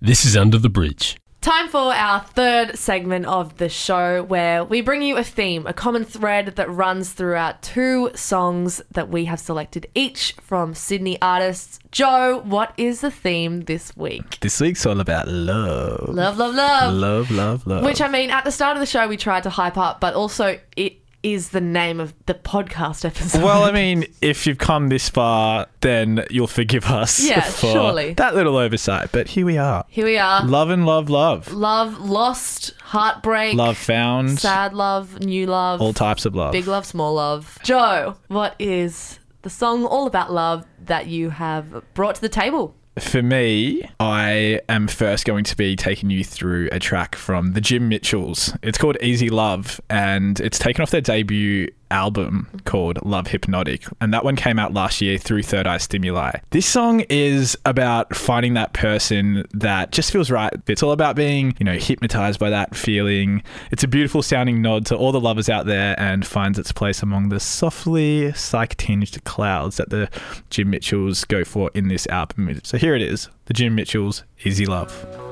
This 0.03 0.25
is 0.25 0.35
Under 0.35 0.57
the 0.57 0.71
Bridge. 0.71 1.19
Time 1.43 1.69
for 1.69 1.93
our 1.93 2.21
third 2.21 2.79
segment 2.79 3.27
of 3.27 3.59
the 3.59 3.69
show 3.69 4.23
where 4.23 4.65
we 4.65 4.81
bring 4.81 5.03
you 5.03 5.19
a 5.19 5.23
theme, 5.23 5.67
a 5.67 5.75
common 5.75 6.07
thread 6.07 6.57
that 6.57 6.71
runs 6.71 7.13
throughout 7.13 7.61
two 7.61 8.11
songs 8.15 8.81
that 8.91 9.11
we 9.11 9.27
have 9.27 9.39
selected 9.39 9.87
each 9.95 10.35
from 10.41 10.73
Sydney 10.73 11.21
artists. 11.21 11.81
Joe, 11.93 12.41
what 12.47 12.73
is 12.79 13.03
the 13.03 13.11
theme 13.11 13.61
this 13.63 13.95
week? 13.95 14.41
This 14.41 14.59
week's 14.59 14.87
all 14.87 15.01
about 15.01 15.29
love. 15.29 16.09
Love, 16.09 16.39
love, 16.39 16.55
love. 16.55 16.95
Love, 16.95 17.31
love, 17.31 17.67
love. 17.67 17.85
Which 17.85 18.01
I 18.01 18.09
mean, 18.09 18.31
at 18.31 18.45
the 18.45 18.53
start 18.53 18.79
of 18.79 18.81
the 18.81 18.87
show, 18.87 19.07
we 19.07 19.19
tried 19.19 19.43
to 19.43 19.51
hype 19.51 19.77
up, 19.77 20.01
but 20.01 20.15
also 20.15 20.59
it 20.79 20.97
is 21.23 21.51
the 21.51 21.61
name 21.61 22.01
of 22.01 22.15
the 22.27 22.35
podcast 22.35 23.05
episode. 23.05 23.43
well, 23.43 23.63
I 23.65 23.73
mean, 23.83 24.07
if 24.23 24.47
you've 24.47 24.59
come 24.59 24.89
this 24.89 25.09
far, 25.09 25.67
then 25.81 26.25
you'll 26.31 26.47
forgive 26.47 26.87
us 26.87 27.23
Yeah, 27.23 27.41
for 27.51 27.67
surely. 27.73 28.15
that 28.15 28.35
little 28.35 28.57
oversight. 28.57 29.11
But 29.13 29.29
here 29.29 29.45
we 29.45 29.59
are. 29.59 29.85
here 29.89 30.07
we 30.07 30.17
are. 30.19 30.45
Love 30.45 30.71
and 30.71 30.87
love, 30.87 31.11
love. 31.11 31.53
Love, 31.53 31.99
lost, 32.01 32.73
heartbreak, 32.83 33.55
Love 33.57 33.77
found. 33.77 34.39
sad 34.41 34.73
love, 34.73 35.21
new 35.21 35.47
love, 35.47 35.81
All 35.83 35.93
types 35.93 36.25
of 36.25 36.35
love. 36.35 36.53
big 36.53 36.67
love, 36.67 36.87
small 36.87 37.15
love. 37.15 37.59
Joe, 37.63 38.17
what 38.29 38.55
is 38.59 39.19
the 39.43 39.51
song 39.51 39.85
all 39.85 40.07
about 40.07 40.33
love 40.33 40.65
that 40.85 41.07
you 41.07 41.31
have 41.31 41.83
brought 41.95 42.15
to 42.17 42.21
the 42.21 42.29
table? 42.29 42.75
For 43.01 43.23
me, 43.23 43.83
I 43.99 44.61
am 44.69 44.87
first 44.87 45.25
going 45.25 45.43
to 45.45 45.57
be 45.57 45.75
taking 45.75 46.11
you 46.11 46.23
through 46.23 46.69
a 46.71 46.79
track 46.79 47.17
from 47.17 47.55
the 47.55 47.61
Jim 47.61 47.89
Mitchells. 47.89 48.57
It's 48.63 48.79
called 48.79 48.97
Easy 49.01 49.31
Love, 49.31 49.81
and 49.91 50.39
it's 50.39 50.59
taken 50.59 50.83
off 50.83 50.91
their 50.91 51.01
debut 51.01 51.73
album 51.91 52.49
called 52.65 53.05
Love 53.05 53.29
Hypnotic. 53.29 53.85
And 54.01 54.13
that 54.15 54.25
one 54.25 54.37
came 54.37 54.59
out 54.59 54.73
last 54.73 55.01
year 55.01 55.19
through 55.19 55.43
Third 55.43 55.67
Eye 55.67 55.79
Stimuli. 55.79 56.33
This 56.51 56.67
song 56.67 57.01
is 57.09 57.57
about 57.65 58.15
finding 58.15 58.55
that 58.55 58.73
person 58.73 59.47
that 59.53 59.93
just 59.93 60.11
feels 60.11 60.31
right. 60.31 60.53
It's 60.67 60.83
all 60.83 60.93
about 60.93 61.17
being, 61.17 61.55
you 61.59 61.65
know, 61.65 61.77
hypnotized 61.77 62.39
by 62.39 62.51
that 62.51 62.75
feeling. 62.75 63.43
It's 63.71 63.85
a 63.85 63.89
beautiful 63.89 64.23
sounding 64.23 64.63
nod 64.63 64.87
to 64.87 64.97
all 64.97 65.13
the 65.13 65.21
lovers 65.21 65.49
out 65.49 65.67
there 65.67 65.99
and 65.99 66.27
finds 66.27 66.59
its 66.59 66.73
place 66.73 67.03
among 67.03 67.29
the 67.29 67.41
softly 67.41 68.33
psych 68.33 68.77
tinged 68.77 69.23
clouds 69.25 69.77
that 69.77 69.91
the 69.91 70.09
Jim 70.51 70.71
Mitchells 70.71 71.25
go 71.25 71.45
for 71.45 71.71
in 71.75 71.89
this 71.89 72.07
album. 72.07 72.61
So 72.65 72.79
here 72.79 72.95
it 72.95 73.03
is 73.03 73.29
the 73.47 73.55
Jim 73.55 73.75
Mitchells 73.75 74.25
Easy 74.45 74.67
Love. 74.67 75.30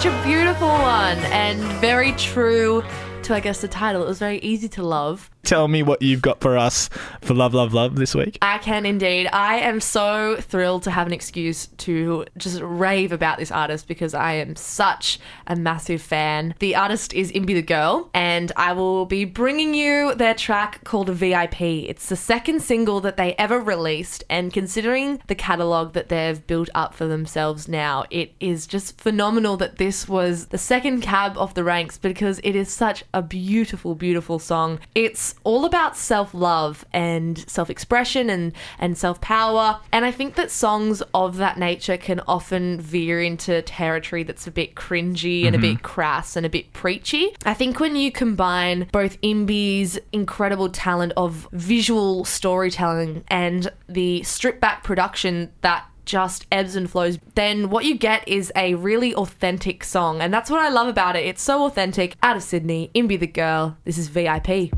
Such 0.00 0.10
a 0.10 0.24
beautiful 0.24 0.66
one 0.66 1.18
and 1.28 1.60
very 1.78 2.12
true 2.12 2.82
to, 3.22 3.34
I 3.34 3.40
guess, 3.40 3.60
the 3.60 3.68
title. 3.68 4.02
It 4.02 4.06
was 4.06 4.18
very 4.18 4.38
easy 4.38 4.66
to 4.68 4.82
love. 4.82 5.30
Tell 5.50 5.66
me 5.66 5.82
what 5.82 6.00
you've 6.00 6.22
got 6.22 6.40
for 6.40 6.56
us 6.56 6.88
for 7.22 7.34
Love, 7.34 7.54
Love, 7.54 7.74
Love 7.74 7.96
this 7.96 8.14
week. 8.14 8.38
I 8.40 8.58
can 8.58 8.86
indeed. 8.86 9.26
I 9.32 9.56
am 9.56 9.80
so 9.80 10.36
thrilled 10.40 10.84
to 10.84 10.92
have 10.92 11.08
an 11.08 11.12
excuse 11.12 11.66
to 11.78 12.24
just 12.36 12.60
rave 12.62 13.10
about 13.10 13.38
this 13.38 13.50
artist 13.50 13.88
because 13.88 14.14
I 14.14 14.34
am 14.34 14.54
such 14.54 15.18
a 15.48 15.56
massive 15.56 16.00
fan. 16.02 16.54
The 16.60 16.76
artist 16.76 17.12
is 17.14 17.32
Imbi 17.32 17.54
the 17.54 17.62
Girl, 17.62 18.10
and 18.14 18.52
I 18.56 18.74
will 18.74 19.06
be 19.06 19.24
bringing 19.24 19.74
you 19.74 20.14
their 20.14 20.34
track 20.34 20.84
called 20.84 21.08
VIP. 21.08 21.60
It's 21.60 22.08
the 22.08 22.14
second 22.14 22.62
single 22.62 23.00
that 23.00 23.16
they 23.16 23.34
ever 23.34 23.58
released, 23.58 24.22
and 24.30 24.52
considering 24.52 25.20
the 25.26 25.34
catalogue 25.34 25.94
that 25.94 26.10
they've 26.10 26.46
built 26.46 26.70
up 26.76 26.94
for 26.94 27.08
themselves 27.08 27.66
now, 27.66 28.04
it 28.08 28.34
is 28.38 28.68
just 28.68 29.00
phenomenal 29.00 29.56
that 29.56 29.78
this 29.78 30.08
was 30.08 30.46
the 30.46 30.58
second 30.58 31.00
cab 31.00 31.36
off 31.36 31.54
the 31.54 31.64
ranks 31.64 31.98
because 31.98 32.40
it 32.44 32.54
is 32.54 32.72
such 32.72 33.02
a 33.12 33.20
beautiful, 33.20 33.96
beautiful 33.96 34.38
song. 34.38 34.78
It's 34.94 35.34
all 35.44 35.64
about 35.64 35.96
self 35.96 36.34
love 36.34 36.84
and 36.92 37.38
self 37.48 37.70
expression 37.70 38.30
and, 38.30 38.52
and 38.78 38.96
self 38.96 39.20
power. 39.20 39.80
And 39.92 40.04
I 40.04 40.12
think 40.12 40.34
that 40.34 40.50
songs 40.50 41.02
of 41.14 41.36
that 41.36 41.58
nature 41.58 41.96
can 41.96 42.20
often 42.28 42.80
veer 42.80 43.20
into 43.20 43.62
territory 43.62 44.22
that's 44.22 44.46
a 44.46 44.50
bit 44.50 44.74
cringy 44.74 45.46
and 45.46 45.54
a 45.54 45.58
mm-hmm. 45.58 45.74
bit 45.74 45.82
crass 45.82 46.36
and 46.36 46.44
a 46.44 46.50
bit 46.50 46.72
preachy. 46.72 47.34
I 47.44 47.54
think 47.54 47.80
when 47.80 47.96
you 47.96 48.12
combine 48.12 48.88
both 48.92 49.20
Imbi's 49.20 49.98
incredible 50.12 50.68
talent 50.68 51.12
of 51.16 51.48
visual 51.52 52.24
storytelling 52.24 53.24
and 53.28 53.70
the 53.88 54.22
stripped 54.22 54.60
back 54.60 54.82
production 54.82 55.52
that 55.62 55.84
just 56.04 56.46
ebbs 56.50 56.74
and 56.74 56.90
flows, 56.90 57.18
then 57.34 57.70
what 57.70 57.84
you 57.84 57.96
get 57.96 58.26
is 58.26 58.52
a 58.56 58.74
really 58.74 59.14
authentic 59.14 59.84
song. 59.84 60.20
And 60.20 60.34
that's 60.34 60.50
what 60.50 60.60
I 60.60 60.68
love 60.68 60.88
about 60.88 61.16
it. 61.16 61.24
It's 61.24 61.42
so 61.42 61.64
authentic. 61.64 62.16
Out 62.22 62.36
of 62.36 62.42
Sydney, 62.42 62.90
Imbi 62.94 63.18
the 63.18 63.26
Girl. 63.26 63.76
This 63.84 63.96
is 63.96 64.08
VIP. 64.08 64.72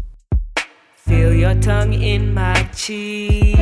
Feel 1.07 1.35
your 1.35 1.55
tongue 1.57 1.95
in 1.95 2.33
my 2.33 2.63
cheek. 2.75 3.57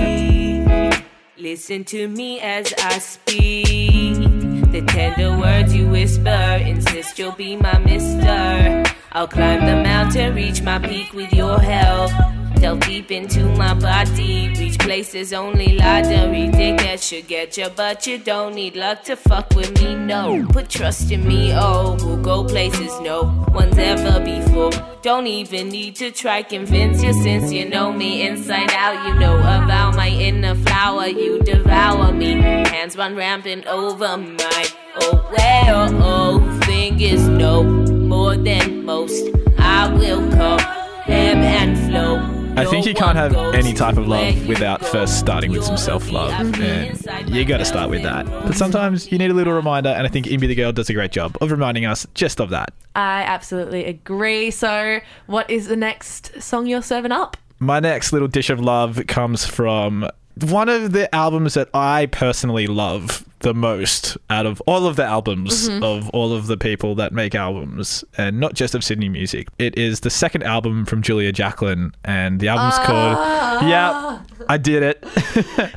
Listen 1.39 1.85
to 1.85 2.07
me 2.07 2.39
as 2.41 2.75
I 2.79 2.99
speak. 2.99 4.17
The 4.73 4.85
tender 4.87 5.37
words 5.39 5.75
you 5.75 5.89
whisper, 5.89 6.59
insist 6.63 7.19
you'll 7.19 7.33
be 7.33 7.57
my 7.57 7.79
mister. 7.79 8.85
I'll 9.13 9.27
climb 9.27 9.65
the 9.65 9.83
mountain, 9.83 10.35
reach 10.35 10.61
my 10.61 10.79
peak 10.79 11.15
with 11.15 11.33
your 11.33 11.59
help. 11.59 12.11
Delve 12.61 12.81
deep 12.81 13.11
into 13.11 13.43
my 13.57 13.73
body, 13.73 14.53
reach 14.59 14.79
places 14.79 15.33
only 15.33 15.79
lottery 15.79 16.51
tickets 16.51 17.07
should 17.07 17.27
get 17.27 17.57
you, 17.57 17.69
but 17.75 18.07
you 18.07 18.19
don't 18.19 18.55
need 18.55 18.77
luck 18.77 19.03
to 19.05 19.17
fuck 19.17 19.49
with 19.55 19.81
me. 19.81 19.95
No, 19.95 20.47
put 20.51 20.69
trust 20.69 21.11
in 21.11 21.27
me. 21.27 21.55
Oh, 21.55 21.97
we'll 22.01 22.19
go 22.19 22.45
places 22.45 22.93
no 23.01 23.47
one's 23.55 23.79
ever 23.79 24.23
before. 24.23 24.73
Don't 25.01 25.27
even 25.27 25.71
need 25.71 25.97
to 25.97 26.11
try 26.11 26.43
convince 26.43 27.03
you 27.03 27.15
since 27.15 27.51
you 27.51 27.67
know 27.67 27.95
me 27.95 28.27
inside 28.29 28.71
out. 28.73 29.09
You 29.09 29.15
know 29.15 29.39
about 29.39 29.97
my 29.97 30.09
inner 30.11 30.55
flower. 30.55 31.07
You 31.07 31.41
devour 31.43 32.13
me. 32.13 32.35
Hands 32.35 32.95
run 32.95 33.17
rampant 33.17 33.67
over 33.69 34.19
my 34.19 34.67
oh 34.97 35.27
well. 35.33 35.89
Oh, 36.03 36.61
fingers 36.67 37.27
know 37.27 37.63
more 37.63 38.37
than 38.37 38.85
most. 38.85 39.31
I 39.59 39.89
will 39.95 40.31
come 40.33 40.61
ebb 41.07 41.39
and 41.39 41.79
flow. 41.89 42.30
I 42.57 42.65
think 42.67 42.87
you 42.87 42.95
can't 42.95 43.17
have 43.17 43.35
any 43.55 43.73
type 43.73 43.97
of 43.97 44.09
love 44.09 44.47
without 44.47 44.85
first 44.85 45.19
starting 45.19 45.53
with 45.53 45.65
some 45.65 45.77
self 45.77 46.11
love. 46.11 46.33
And 46.61 47.31
you 47.31 47.45
got 47.45 47.59
to 47.59 47.65
start 47.65 47.91
with 47.91 48.03
that. 48.03 48.27
But 48.27 48.55
sometimes 48.55 49.11
you 49.11 49.19
need 49.19 49.31
a 49.31 49.35
little 49.35 49.53
reminder, 49.53 49.91
and 49.91 50.07
I 50.07 50.11
think 50.11 50.27
Imbi 50.27 50.49
the 50.49 50.55
Girl 50.55 50.73
does 50.73 50.91
a 50.91 50.93
great 50.93 51.13
job 51.13 51.37
of 51.41 51.51
reminding 51.51 51.87
us 51.87 52.07
just 52.15 52.41
of 52.41 52.51
that. 52.51 52.73
I 52.95 53.23
absolutely 53.23 53.85
agree. 53.87 54.51
So, 54.51 55.01
what 55.27 55.49
is 55.49 55.69
the 55.69 55.77
next 55.77 56.43
song 56.43 56.67
you're 56.67 56.83
serving 56.83 57.13
up? 57.13 57.37
My 57.61 57.81
next 57.81 58.13
little 58.13 58.29
dish 58.29 58.51
of 58.51 58.61
love 58.61 59.01
comes 59.07 59.45
from 59.45 60.09
one 60.41 60.69
of 60.69 60.93
the 60.93 61.15
albums 61.15 61.55
that 61.55 61.69
I 61.75 62.07
personally 62.07 62.67
love 62.67 63.25
the 63.41 63.55
most 63.55 64.17
out 64.29 64.47
of 64.47 64.61
all 64.67 64.87
of 64.87 64.97
the 64.97 65.05
albums 65.05 65.69
of 65.69 66.09
all 66.11 66.33
of 66.33 66.47
the 66.47 66.57
people 66.57 66.95
that 66.97 67.13
make 67.13 67.35
albums, 67.35 68.05
and 68.17 68.39
not 68.41 68.55
just 68.55 68.75
of 68.75 68.85
Sydney 68.85 69.09
music. 69.09 69.49
It 69.59 69.77
is 69.79 70.01
the 70.01 70.11
second 70.11 70.43
album 70.43 70.85
from 70.85 71.03
Julia 71.03 71.33
Jacklin, 71.33 71.93
and 72.05 72.41
the 72.41 72.49
album's 72.49 72.79
called 72.87 73.67
Yeah, 73.69 74.21
I 74.49 74.57
did 74.57 74.83
it. 74.83 75.05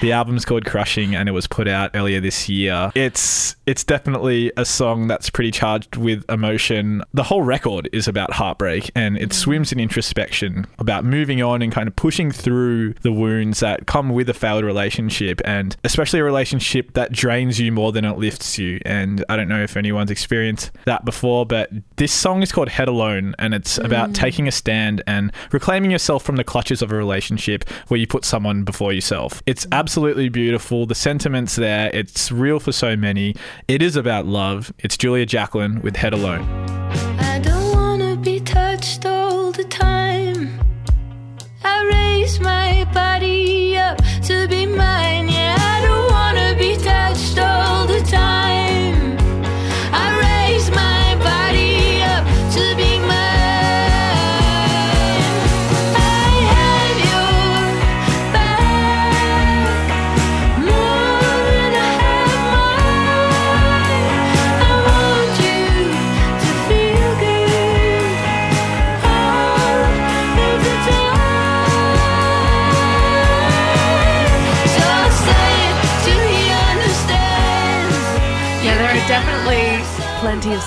The 0.00 0.10
album's 0.10 0.44
called 0.44 0.64
Crushing 0.64 1.14
and 1.14 1.28
it 1.28 1.32
was 1.32 1.46
put 1.46 1.68
out 1.68 1.92
earlier 1.94 2.20
this 2.20 2.48
year. 2.48 2.90
It's 2.96 3.54
it's 3.66 3.84
definitely 3.84 4.50
a 4.56 4.64
song 4.64 5.06
that's 5.06 5.30
pretty 5.30 5.52
charged 5.52 5.94
with 5.94 6.28
emotion. 6.28 7.04
The 7.14 7.22
whole 7.22 7.42
record 7.42 7.88
is 7.92 8.08
about 8.08 8.32
heartbreak 8.32 8.90
and 8.96 9.16
it 9.16 9.32
swims 9.32 9.70
in 9.70 9.78
introspection 9.78 10.66
about 10.80 11.04
moving 11.04 11.40
on 11.40 11.62
and 11.62 11.70
kind 11.70 11.86
of 11.86 11.94
pushing 11.94 12.32
through 12.32 12.94
the 13.02 13.12
wounds 13.12 13.60
that 13.60 13.86
come 13.86 14.08
with 14.08 14.28
a 14.28 14.34
failed 14.34 14.64
relationship 14.64 15.40
and 15.44 15.76
especially 15.84 16.18
a 16.18 16.24
relationship 16.24 16.81
that 16.94 17.12
drains 17.12 17.58
you 17.58 17.72
more 17.72 17.92
than 17.92 18.04
it 18.04 18.18
lifts 18.18 18.58
you. 18.58 18.80
And 18.84 19.24
I 19.28 19.36
don't 19.36 19.48
know 19.48 19.62
if 19.62 19.76
anyone's 19.76 20.10
experienced 20.10 20.70
that 20.84 21.04
before, 21.04 21.46
but 21.46 21.70
this 21.96 22.12
song 22.12 22.42
is 22.42 22.52
called 22.52 22.68
Head 22.68 22.88
Alone 22.88 23.34
and 23.38 23.54
it's 23.54 23.78
about 23.78 24.10
mm. 24.10 24.14
taking 24.14 24.48
a 24.48 24.52
stand 24.52 25.02
and 25.06 25.32
reclaiming 25.52 25.90
yourself 25.90 26.22
from 26.22 26.36
the 26.36 26.44
clutches 26.44 26.82
of 26.82 26.92
a 26.92 26.96
relationship 26.96 27.68
where 27.88 27.98
you 27.98 28.06
put 28.06 28.24
someone 28.24 28.64
before 28.64 28.92
yourself. 28.92 29.42
It's 29.46 29.66
mm. 29.66 29.76
absolutely 29.76 30.28
beautiful. 30.28 30.86
The 30.86 30.94
sentiments 30.94 31.56
there, 31.56 31.90
it's 31.94 32.30
real 32.32 32.60
for 32.60 32.72
so 32.72 32.96
many. 32.96 33.34
It 33.68 33.82
is 33.82 33.96
about 33.96 34.26
love. 34.26 34.72
It's 34.78 34.96
Julia 34.96 35.26
Jacklin 35.26 35.80
with 35.82 35.96
Head 35.96 36.12
Alone. 36.12 37.11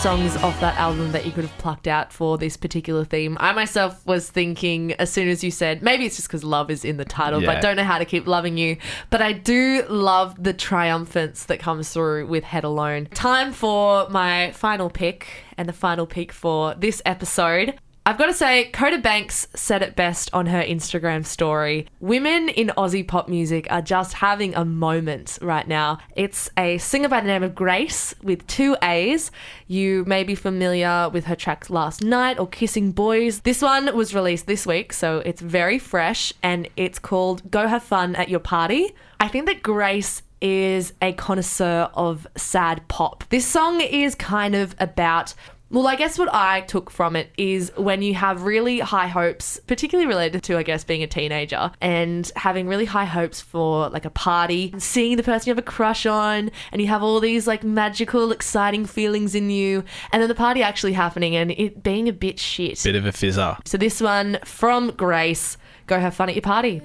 Songs 0.06 0.38
off 0.44 0.60
that 0.60 0.78
album 0.78 1.12
that 1.14 1.26
you 1.26 1.32
could 1.32 1.46
have 1.46 1.58
plucked 1.58 1.88
out 1.88 2.14
for 2.14 2.38
this 2.38 2.56
particular 2.58 3.04
theme. 3.04 3.36
I 3.40 3.54
myself 3.54 4.06
was 4.06 4.30
thinking 4.30 4.92
as 4.94 5.12
soon 5.12 5.28
as 5.28 5.44
you 5.44 5.50
said, 5.50 5.82
maybe 5.82 6.06
it's 6.06 6.16
just 6.16 6.28
because 6.28 6.44
love 6.44 6.70
is 6.70 6.86
in 6.86 6.98
the 6.98 7.06
title, 7.06 7.42
Yeah. 7.42 7.56
but 7.56 7.62
don't 7.64 7.76
know 7.76 7.84
how 7.84 7.98
to 7.98 8.06
keep 8.06 8.28
loving 8.28 8.56
you. 8.56 8.78
But 9.10 9.24
I 9.24 9.32
do 9.32 9.84
love 9.90 10.36
the 10.44 10.54
triumphance 10.54 11.46
that 11.46 11.58
comes 11.58 11.90
through 11.90 12.28
with 12.28 12.44
Head 12.44 12.64
Alone. 12.64 13.08
Time 13.16 13.52
for 13.52 14.08
my 14.10 14.52
final 14.52 14.92
pick, 14.92 15.26
and 15.58 15.68
the 15.68 15.74
final 15.74 16.06
pick 16.06 16.32
for 16.32 16.76
this 16.76 17.02
episode. 17.04 17.80
I've 18.08 18.20
got 18.20 18.28
to 18.28 18.34
say, 18.34 18.66
Kota 18.66 19.00
Banks 19.00 19.48
said 19.56 19.82
it 19.82 19.96
best 19.96 20.30
on 20.32 20.46
her 20.46 20.62
Instagram 20.62 21.26
story. 21.26 21.88
Women 22.00 22.50
in 22.50 22.68
Aussie 22.78 23.08
pop 23.08 23.28
music 23.28 23.66
are 23.72 23.82
just 23.82 24.14
having 24.14 24.54
a 24.54 24.64
moment 24.64 25.40
right 25.42 25.68
now. 25.68 25.98
It's 26.16 26.48
a 26.56 26.78
singer 26.78 27.10
by 27.10 27.22
the 27.22 27.28
name 27.28 27.42
of 27.42 27.56
GRAACE 27.56 28.14
with 28.22 28.46
two 28.46 28.78
A's. 28.84 29.32
You 29.66 30.06
may 30.06 30.24
be 30.24 30.36
familiar 30.36 31.10
with 31.10 31.26
her 31.26 31.36
tracks 31.36 31.72
Last 31.72 32.04
Night 32.04 32.38
or 32.38 32.48
Kissing 32.48 32.92
Boys. 32.92 33.40
This 33.40 33.64
one 33.64 33.96
was 33.98 34.14
released 34.14 34.46
this 34.46 34.68
week, 34.68 34.94
so 34.94 35.24
it's 35.26 35.42
very 35.42 35.80
fresh 35.80 36.32
and 36.44 36.70
it's 36.78 37.00
called 37.00 37.50
Go 37.50 37.66
Have 37.66 37.82
Fun 37.82 38.16
at 38.18 38.30
Your 38.30 38.40
Party. 38.40 38.94
I 39.20 39.30
think 39.30 39.48
that 39.48 39.64
GRAACE 39.64 40.22
is 40.42 40.94
a 41.02 41.12
connoisseur 41.14 41.90
of 41.96 42.28
sad 42.38 42.88
pop. 42.88 43.24
This 43.30 43.48
song 43.48 43.82
is 43.82 44.14
kind 44.14 44.54
of 44.54 44.76
about 44.80 45.34
well, 45.70 45.88
I 45.88 45.96
guess 45.96 46.18
what 46.18 46.34
I 46.34 46.62
took 46.62 46.90
from 46.90 47.16
it 47.16 47.32
is 47.38 47.72
when 47.76 48.02
you 48.02 48.14
have 48.14 48.44
really 48.44 48.80
high 48.80 49.08
hopes, 49.08 49.60
particularly 49.68 50.08
related 50.08 50.44
to, 50.44 50.58
I 50.58 50.64
guess, 50.64 50.84
being 50.84 51.04
a 51.04 51.08
teenager 51.08 51.72
and 51.82 52.32
having 52.36 52.68
really 52.68 52.86
high 52.86 53.06
hopes 53.06 53.42
for 53.42 53.90
like 53.90 54.06
a 54.06 54.10
party, 54.10 54.74
seeing 54.78 55.18
the 55.18 55.24
person 55.24 55.50
you 55.50 55.52
have 55.52 55.60
a 55.60 55.68
crush 55.68 56.06
on, 56.06 56.52
and 56.72 56.82
you 56.82 56.88
have 56.88 57.04
all 57.04 57.20
these 57.20 57.48
like 57.48 57.64
magical, 57.64 58.32
exciting 58.32 58.86
feelings 58.86 59.36
in 59.36 59.50
you, 59.50 59.84
and 60.12 60.22
then 60.22 60.30
the 60.30 60.36
party 60.36 60.62
actually 60.62 60.94
happening 60.94 61.36
and 61.36 61.52
it 61.52 61.84
being 61.84 62.08
a 62.08 62.14
bit 62.14 62.40
shit. 62.40 62.82
Bit 62.84 62.96
of 62.96 63.06
a 63.06 63.12
fizzer. 63.12 63.58
So, 63.68 63.78
this 63.78 64.02
one 64.02 64.40
from 64.44 64.92
GRAACE 64.92 65.58
Go 65.88 66.00
have 66.00 66.16
fun 66.16 66.30
at 66.30 66.36
your 66.36 66.42
party. 66.42 66.82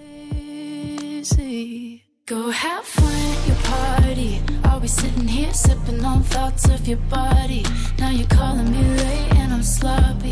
Go 2.27 2.51
have 2.51 2.85
fun 2.85 3.15
at 3.15 3.49
your 3.49 3.57
party. 3.57 4.60
Be 4.81 4.89
sitting 4.89 5.29
here 5.29 5.53
sipping 5.53 6.03
on 6.07 6.23
thoughts 6.23 6.67
of 6.71 6.89
your 6.89 6.97
body. 7.11 7.63
Now 7.99 8.09
you're 8.09 8.27
calling 8.29 8.71
me 8.71 8.83
late 8.83 9.35
and 9.35 9.53
I'm 9.53 9.63
sloppy. 9.63 10.31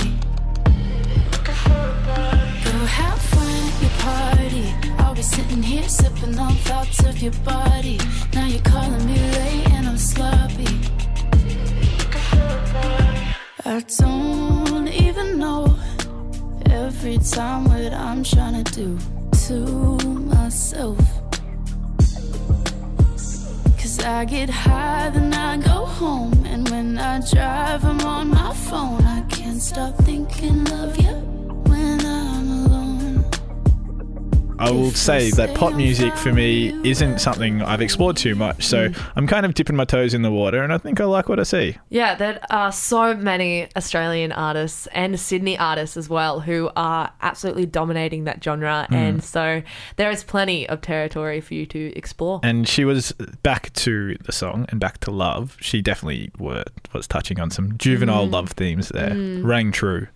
Go 2.65 2.73
have 2.99 3.21
fun 3.21 3.47
at 3.69 3.83
your 3.83 3.91
party. 3.99 4.75
I'll 5.01 5.15
be 5.15 5.21
sitting 5.21 5.63
here 5.63 5.87
sipping 5.87 6.39
on 6.39 6.55
thoughts 6.69 7.05
of 7.05 7.21
your 7.21 7.33
body. 7.45 7.99
Now 8.33 8.47
you're 8.47 8.63
calling 8.63 9.05
me 9.05 9.19
late 9.33 9.71
and 9.73 9.87
I'm 9.87 9.99
sloppy. 9.99 10.81
I 13.67 13.85
don't 13.99 14.89
even 14.89 15.39
know 15.39 15.79
every 16.71 17.19
time 17.19 17.67
what 17.67 17.93
I'm 17.93 18.25
trying 18.25 18.65
to 18.65 18.73
do 18.73 18.99
to 19.47 19.78
I 24.09 24.25
get 24.25 24.49
high, 24.49 25.11
then 25.11 25.35
I 25.35 25.59
go 25.59 25.85
home. 25.85 26.33
And 26.47 26.67
when 26.71 26.97
I 26.99 27.21
drive, 27.31 27.85
I'm 27.85 28.01
on 28.01 28.29
my 28.31 28.55
phone. 28.55 29.03
I 29.05 29.21
can't 29.29 29.61
stop 29.61 29.97
thinking 29.99 30.67
of 30.73 30.97
you 30.99 31.28
I 34.59 34.71
will 34.71 34.91
say 34.91 35.31
that 35.33 35.55
pop 35.55 35.75
music 35.75 36.17
for 36.17 36.33
me 36.33 36.79
isn't 36.89 37.21
something 37.21 37.63
I've 37.63 37.81
explored 37.81 38.17
too 38.17 38.35
much, 38.35 38.67
so 38.67 38.89
mm. 38.89 39.13
I'm 39.15 39.27
kind 39.27 39.47
of 39.47 39.55
dipping 39.55 39.77
my 39.77 39.85
toes 39.85 40.15
in 40.15 40.23
the 40.23 40.31
water, 40.31 40.63
and 40.63 40.73
I 40.73 40.79
think 40.79 41.01
I 41.01 41.05
like 41.05 41.29
what 41.29 41.39
I 41.39 41.45
see. 41.45 41.77
Yeah, 41.91 42.15
there 42.15 42.41
are 42.51 42.73
so 42.73 43.15
many 43.15 43.69
Australian 43.77 44.33
artists 44.33 44.89
and 44.89 45.19
Sydney 45.19 45.57
artists 45.59 45.97
as 45.97 46.09
well 46.09 46.41
who 46.41 46.71
are 46.77 47.13
absolutely 47.23 47.67
dominating 47.67 48.25
that 48.25 48.43
genre. 48.43 48.87
Mm. 48.91 48.95
And 48.97 49.25
so 49.25 49.63
there 49.97 50.11
is 50.11 50.25
plenty 50.25 50.69
of 50.69 50.81
territory 50.81 51.41
for 51.41 51.55
you 51.55 51.67
to 51.67 51.93
explore. 51.97 52.41
And 52.43 52.67
she 52.67 52.85
was 52.85 53.13
back 53.43 53.73
to 53.75 54.17
the 54.25 54.33
song 54.33 54.67
and 54.71 54.81
back 54.81 54.99
to 55.01 55.11
love. 55.11 55.57
She 55.61 55.83
definitely 55.83 56.31
were, 56.39 56.65
was 56.93 57.07
touching 57.07 57.39
on 57.39 57.51
some 57.51 57.79
juvenile 57.79 58.27
mm. 58.27 58.33
love 58.33 58.51
themes 58.51 58.89
there. 58.89 59.15
Rang 59.43 59.73
true. 59.73 60.09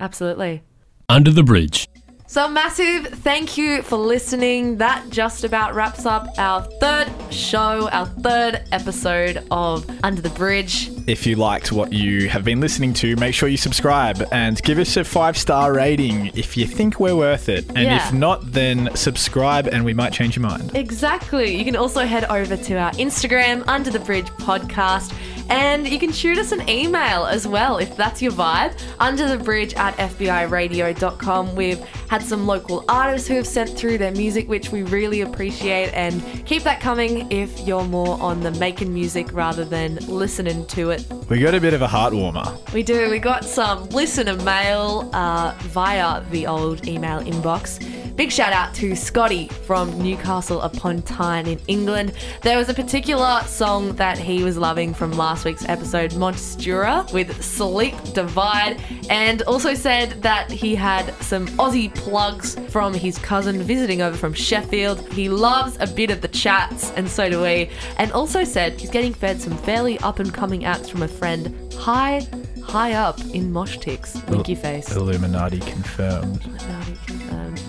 Absolutely. 0.00 0.62
Under 1.08 1.30
the 1.30 1.42
Bridge. 1.42 1.88
So, 2.28 2.48
massive 2.48 3.06
thank 3.06 3.56
you 3.56 3.82
for 3.82 3.96
listening. 3.96 4.78
That 4.78 5.10
just 5.10 5.44
about 5.44 5.74
wraps 5.74 6.04
up 6.06 6.26
our 6.38 6.62
third 6.80 7.08
show, 7.30 7.88
our 7.90 8.06
third 8.06 8.64
episode 8.72 9.46
of 9.50 9.88
Under 10.04 10.20
the 10.20 10.30
Bridge. 10.30 10.90
If 11.06 11.24
you 11.24 11.36
liked 11.36 11.70
what 11.70 11.92
you 11.92 12.28
have 12.28 12.44
been 12.44 12.58
listening 12.60 12.92
to, 12.94 13.14
make 13.16 13.32
sure 13.32 13.48
you 13.48 13.56
subscribe 13.56 14.26
and 14.32 14.60
give 14.64 14.78
us 14.78 14.96
a 14.96 15.04
five 15.04 15.38
star 15.38 15.72
rating 15.72 16.32
if 16.34 16.56
you 16.56 16.66
think 16.66 16.98
we're 16.98 17.14
worth 17.14 17.48
it. 17.48 17.64
And 17.68 17.78
Yeah. 17.84 18.04
if 18.08 18.12
not, 18.12 18.52
then 18.52 18.90
subscribe 18.94 19.68
and 19.68 19.84
we 19.84 19.94
might 19.94 20.12
change 20.12 20.34
your 20.34 20.42
mind. 20.42 20.72
Exactly. 20.74 21.54
You 21.56 21.64
can 21.64 21.76
also 21.76 22.04
head 22.04 22.24
over 22.24 22.56
to 22.56 22.74
our 22.74 22.90
Instagram, 22.92 23.62
Under 23.68 23.90
the 23.90 24.00
Bridge 24.00 24.26
Podcast, 24.40 25.12
And 25.48 25.88
you 25.88 26.00
can 26.00 26.10
shoot 26.10 26.38
us 26.38 26.50
an 26.50 26.68
email 26.68 27.24
as 27.24 27.46
well 27.46 27.78
if 27.78 27.96
that's 27.96 28.20
your 28.20 28.32
vibe. 28.32 28.72
Under 28.98 29.28
the 29.28 29.36
bridge 29.36 29.74
at 29.74 29.96
FBIRadio.com. 29.96 31.54
We've 31.54 31.78
had 32.08 32.20
some 32.22 32.48
local 32.48 32.84
artists 32.88 33.28
who 33.28 33.34
have 33.34 33.46
sent 33.46 33.70
through 33.70 33.98
their 33.98 34.10
music, 34.10 34.48
which 34.48 34.72
we 34.72 34.82
really 34.82 35.20
appreciate. 35.20 35.92
And 35.94 36.20
keep 36.46 36.64
that 36.64 36.80
coming 36.80 37.30
if 37.30 37.60
you're 37.60 37.84
more 37.84 38.20
on 38.20 38.40
the 38.40 38.50
making 38.52 38.92
music 38.92 39.32
rather 39.32 39.64
than 39.64 39.98
listening 40.08 40.66
to 40.66 40.90
it. 40.90 40.95
We 41.28 41.40
got 41.40 41.54
a 41.54 41.60
bit 41.60 41.74
of 41.74 41.82
a 41.82 41.88
heart 41.88 42.14
warmer. 42.14 42.44
We 42.72 42.82
do. 42.82 43.10
We 43.10 43.18
got 43.18 43.44
some 43.44 43.88
listener 43.90 44.36
mail 44.36 45.10
uh, 45.12 45.54
via 45.62 46.22
the 46.30 46.46
old 46.46 46.86
email 46.86 47.20
inbox. 47.20 47.80
Big 48.16 48.32
shout 48.32 48.54
out 48.54 48.74
to 48.74 48.96
Scotty 48.96 49.48
from 49.66 50.02
Newcastle 50.02 50.62
upon 50.62 51.02
Tyne 51.02 51.46
in 51.46 51.60
England. 51.68 52.14
There 52.40 52.56
was 52.56 52.70
a 52.70 52.74
particular 52.74 53.42
song 53.42 53.94
that 53.96 54.16
he 54.16 54.42
was 54.42 54.56
loving 54.56 54.94
from 54.94 55.12
last 55.12 55.44
week's 55.44 55.68
episode, 55.68 56.12
Montstura, 56.12 57.12
with 57.12 57.44
Sleep 57.44 57.94
Divide, 58.14 58.80
and 59.10 59.42
also 59.42 59.74
said 59.74 60.22
that 60.22 60.50
he 60.50 60.74
had 60.74 61.12
some 61.22 61.46
Aussie 61.58 61.94
plugs 61.94 62.58
from 62.70 62.94
his 62.94 63.18
cousin 63.18 63.62
visiting 63.62 64.00
over 64.00 64.16
from 64.16 64.32
Sheffield. 64.32 65.12
He 65.12 65.28
loves 65.28 65.76
a 65.78 65.86
bit 65.86 66.10
of 66.10 66.22
the 66.22 66.28
chats, 66.28 66.92
and 66.92 67.06
so 67.06 67.28
do 67.28 67.42
we. 67.42 67.68
And 67.98 68.10
also 68.12 68.44
said 68.44 68.80
he's 68.80 68.88
getting 68.88 69.12
fed 69.12 69.42
some 69.42 69.58
fairly 69.58 69.98
up 69.98 70.20
and 70.20 70.32
coming 70.32 70.64
acts 70.64 70.85
from 70.88 71.02
a 71.02 71.08
friend 71.08 71.54
high, 71.74 72.26
high 72.62 72.92
up 72.92 73.18
in 73.34 73.52
Moshtix. 73.52 74.28
Winky 74.28 74.54
face. 74.54 74.94
Illuminati 74.94 75.60
confirmed. 75.60 76.46
Naughty 76.46 76.96
confirmed. 77.06 77.15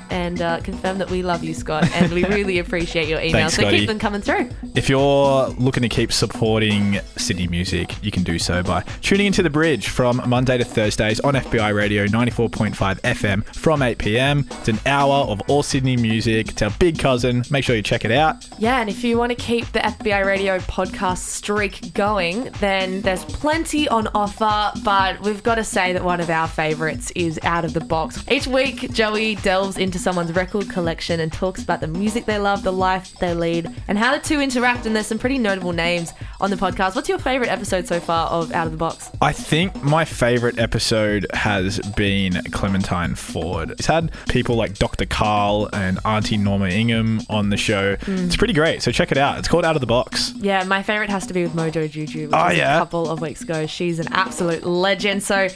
And 0.10 0.42
uh, 0.42 0.60
confirm 0.62 0.98
that 1.00 1.10
we 1.10 1.22
love 1.24 1.44
you, 1.44 1.54
Scott, 1.54 1.90
and 1.94 2.12
we 2.12 2.24
really 2.26 2.60
appreciate 2.60 3.08
your 3.08 3.20
emails. 3.20 3.32
Thanks, 3.32 3.56
so 3.56 3.62
Scotty. 3.62 3.80
keep 3.80 3.88
them 3.88 4.00
coming 4.00 4.22
through. 4.22 4.50
If 4.76 4.90
you're 4.90 5.48
looking 5.58 5.84
to 5.84 5.90
keep 5.90 6.12
supporting 6.12 7.00
Sydney 7.16 7.48
music, 7.48 7.96
you 8.04 8.12
can 8.12 8.24
do 8.24 8.40
so 8.40 8.64
by 8.64 8.82
tuning 9.02 9.28
into 9.28 9.44
The 9.44 9.50
Bridge 9.50 9.90
from 9.90 10.22
Monday 10.28 10.58
to 10.58 10.64
Thursdays 10.66 11.20
on 11.22 11.34
FBI 11.34 11.76
Radio 11.76 12.06
94.5 12.06 13.02
FM 13.02 13.44
from 13.56 13.82
8 13.82 13.98
pm. 13.98 14.46
It's 14.60 14.70
an 14.70 14.80
hour 14.86 15.26
of 15.26 15.42
all 15.50 15.64
Sydney 15.64 15.98
music. 15.98 16.50
It's 16.50 16.62
our 16.62 16.72
big 16.80 17.00
cousin. 17.00 17.44
Make 17.50 17.64
sure 17.64 17.76
you 17.76 17.82
check 17.82 18.06
it 18.06 18.12
out. 18.12 18.48
Yeah, 18.60 18.80
and 18.80 18.90
if 18.90 19.04
you 19.04 19.18
want 19.18 19.32
to 19.32 19.36
keep 19.36 19.66
the 19.72 19.80
FBI 19.80 20.26
Radio 20.26 20.60
podcast 20.60 21.18
streak 21.20 21.94
going, 21.94 22.50
then 22.60 23.02
there's 23.02 23.26
plenty 23.26 23.88
on 23.90 24.08
offer. 24.16 24.72
But 24.84 25.20
we've 25.22 25.44
got 25.44 25.56
to 25.56 25.64
say 25.64 25.94
that 25.94 26.04
one 26.04 26.20
of 26.22 26.30
our 26.30 26.48
favourites 26.48 27.12
is 27.16 27.40
Out 27.44 27.66
of 27.66 27.74
the 27.74 27.82
Box. 27.82 28.24
Each 28.30 28.48
week, 28.48 28.92
Joey 28.92 29.36
delves 29.36 29.78
into 29.78 29.97
someone's 29.98 30.32
record 30.34 30.70
collection 30.70 31.20
and 31.20 31.32
talks 31.32 31.64
about 31.64 31.80
the 31.82 31.88
music 31.88 32.26
they 32.26 32.38
love, 32.40 32.64
the 32.64 32.72
life 32.72 33.18
they 33.20 33.34
lead, 33.34 33.70
and 33.88 33.98
how 33.98 34.14
the 34.16 34.20
two 34.22 34.40
interact. 34.40 34.86
And 34.86 34.96
there's 34.96 35.08
some 35.08 35.20
pretty 35.20 35.38
notable 35.38 35.74
names 35.74 36.14
on 36.40 36.50
the 36.50 36.56
podcast. 36.56 36.96
What's 36.96 37.10
your 37.10 37.20
favourite 37.20 37.50
episode 37.52 37.88
so 37.88 38.00
far 38.00 38.30
of 38.30 38.52
Out 38.52 38.66
of 38.68 38.72
the 38.72 38.78
Box? 38.78 39.10
I 39.22 39.32
think 39.34 39.82
my 39.84 40.06
favourite 40.06 40.60
episode 40.60 41.26
has 41.34 41.80
been 41.96 42.34
Clementine 42.52 43.16
Ford. 43.16 43.72
It's 43.72 43.86
had 43.88 44.12
people 44.30 44.56
like 44.56 44.76
Dr. 44.76 45.06
Karl 45.06 45.70
and 45.74 46.00
Auntie 46.06 46.38
Norma 46.38 46.70
Ingram 46.70 47.22
on 47.30 47.50
the 47.50 47.58
show. 47.58 47.96
Hmm. 47.98 48.16
It's 48.26 48.36
pretty 48.38 48.54
great, 48.54 48.82
so 48.84 48.92
check 48.92 49.12
it 49.12 49.18
out. 49.18 49.40
It's 49.40 49.48
called 49.48 49.66
Out 49.66 49.76
of 49.76 49.82
the 49.82 49.88
Box. 49.88 50.34
Yeah, 50.38 50.64
my 50.64 50.84
favourite 50.84 51.10
has 51.10 51.26
to 51.28 51.34
be 51.34 51.44
with 51.44 51.54
Mojo 51.54 51.90
Juju, 51.90 52.28
which 52.28 52.36
Oh, 52.36 52.50
yeah? 52.50 52.76
a 52.76 52.80
couple 52.80 53.10
of 53.10 53.22
weeks 53.22 53.42
ago. 53.42 53.66
She's 53.68 54.00
an 54.00 54.08
absolute 54.12 54.64
legend. 54.66 55.24
So 55.24 55.48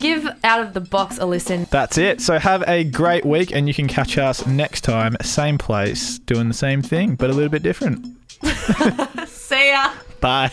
give 0.00 0.26
Out 0.42 0.60
of 0.60 0.72
the 0.74 0.80
Box 0.80 1.18
a 1.18 1.26
listen. 1.26 1.66
That's 1.70 1.98
it. 1.98 2.20
So 2.20 2.38
have 2.38 2.64
a 2.66 2.84
great 2.84 3.24
week, 3.24 3.52
and 3.52 3.68
you 3.68 3.74
can 3.74 3.86
catch 3.86 4.18
us 4.18 4.46
next 4.46 4.80
time, 4.80 5.16
same 5.22 5.58
place, 5.58 6.18
doing 6.20 6.48
the 6.48 6.54
same 6.54 6.82
thing, 6.82 7.14
but 7.14 7.30
a 7.30 7.32
little 7.32 7.50
bit 7.50 7.62
different. 7.62 8.06
See 9.28 9.70
ya. 9.70 9.92
Bye. 10.20 10.50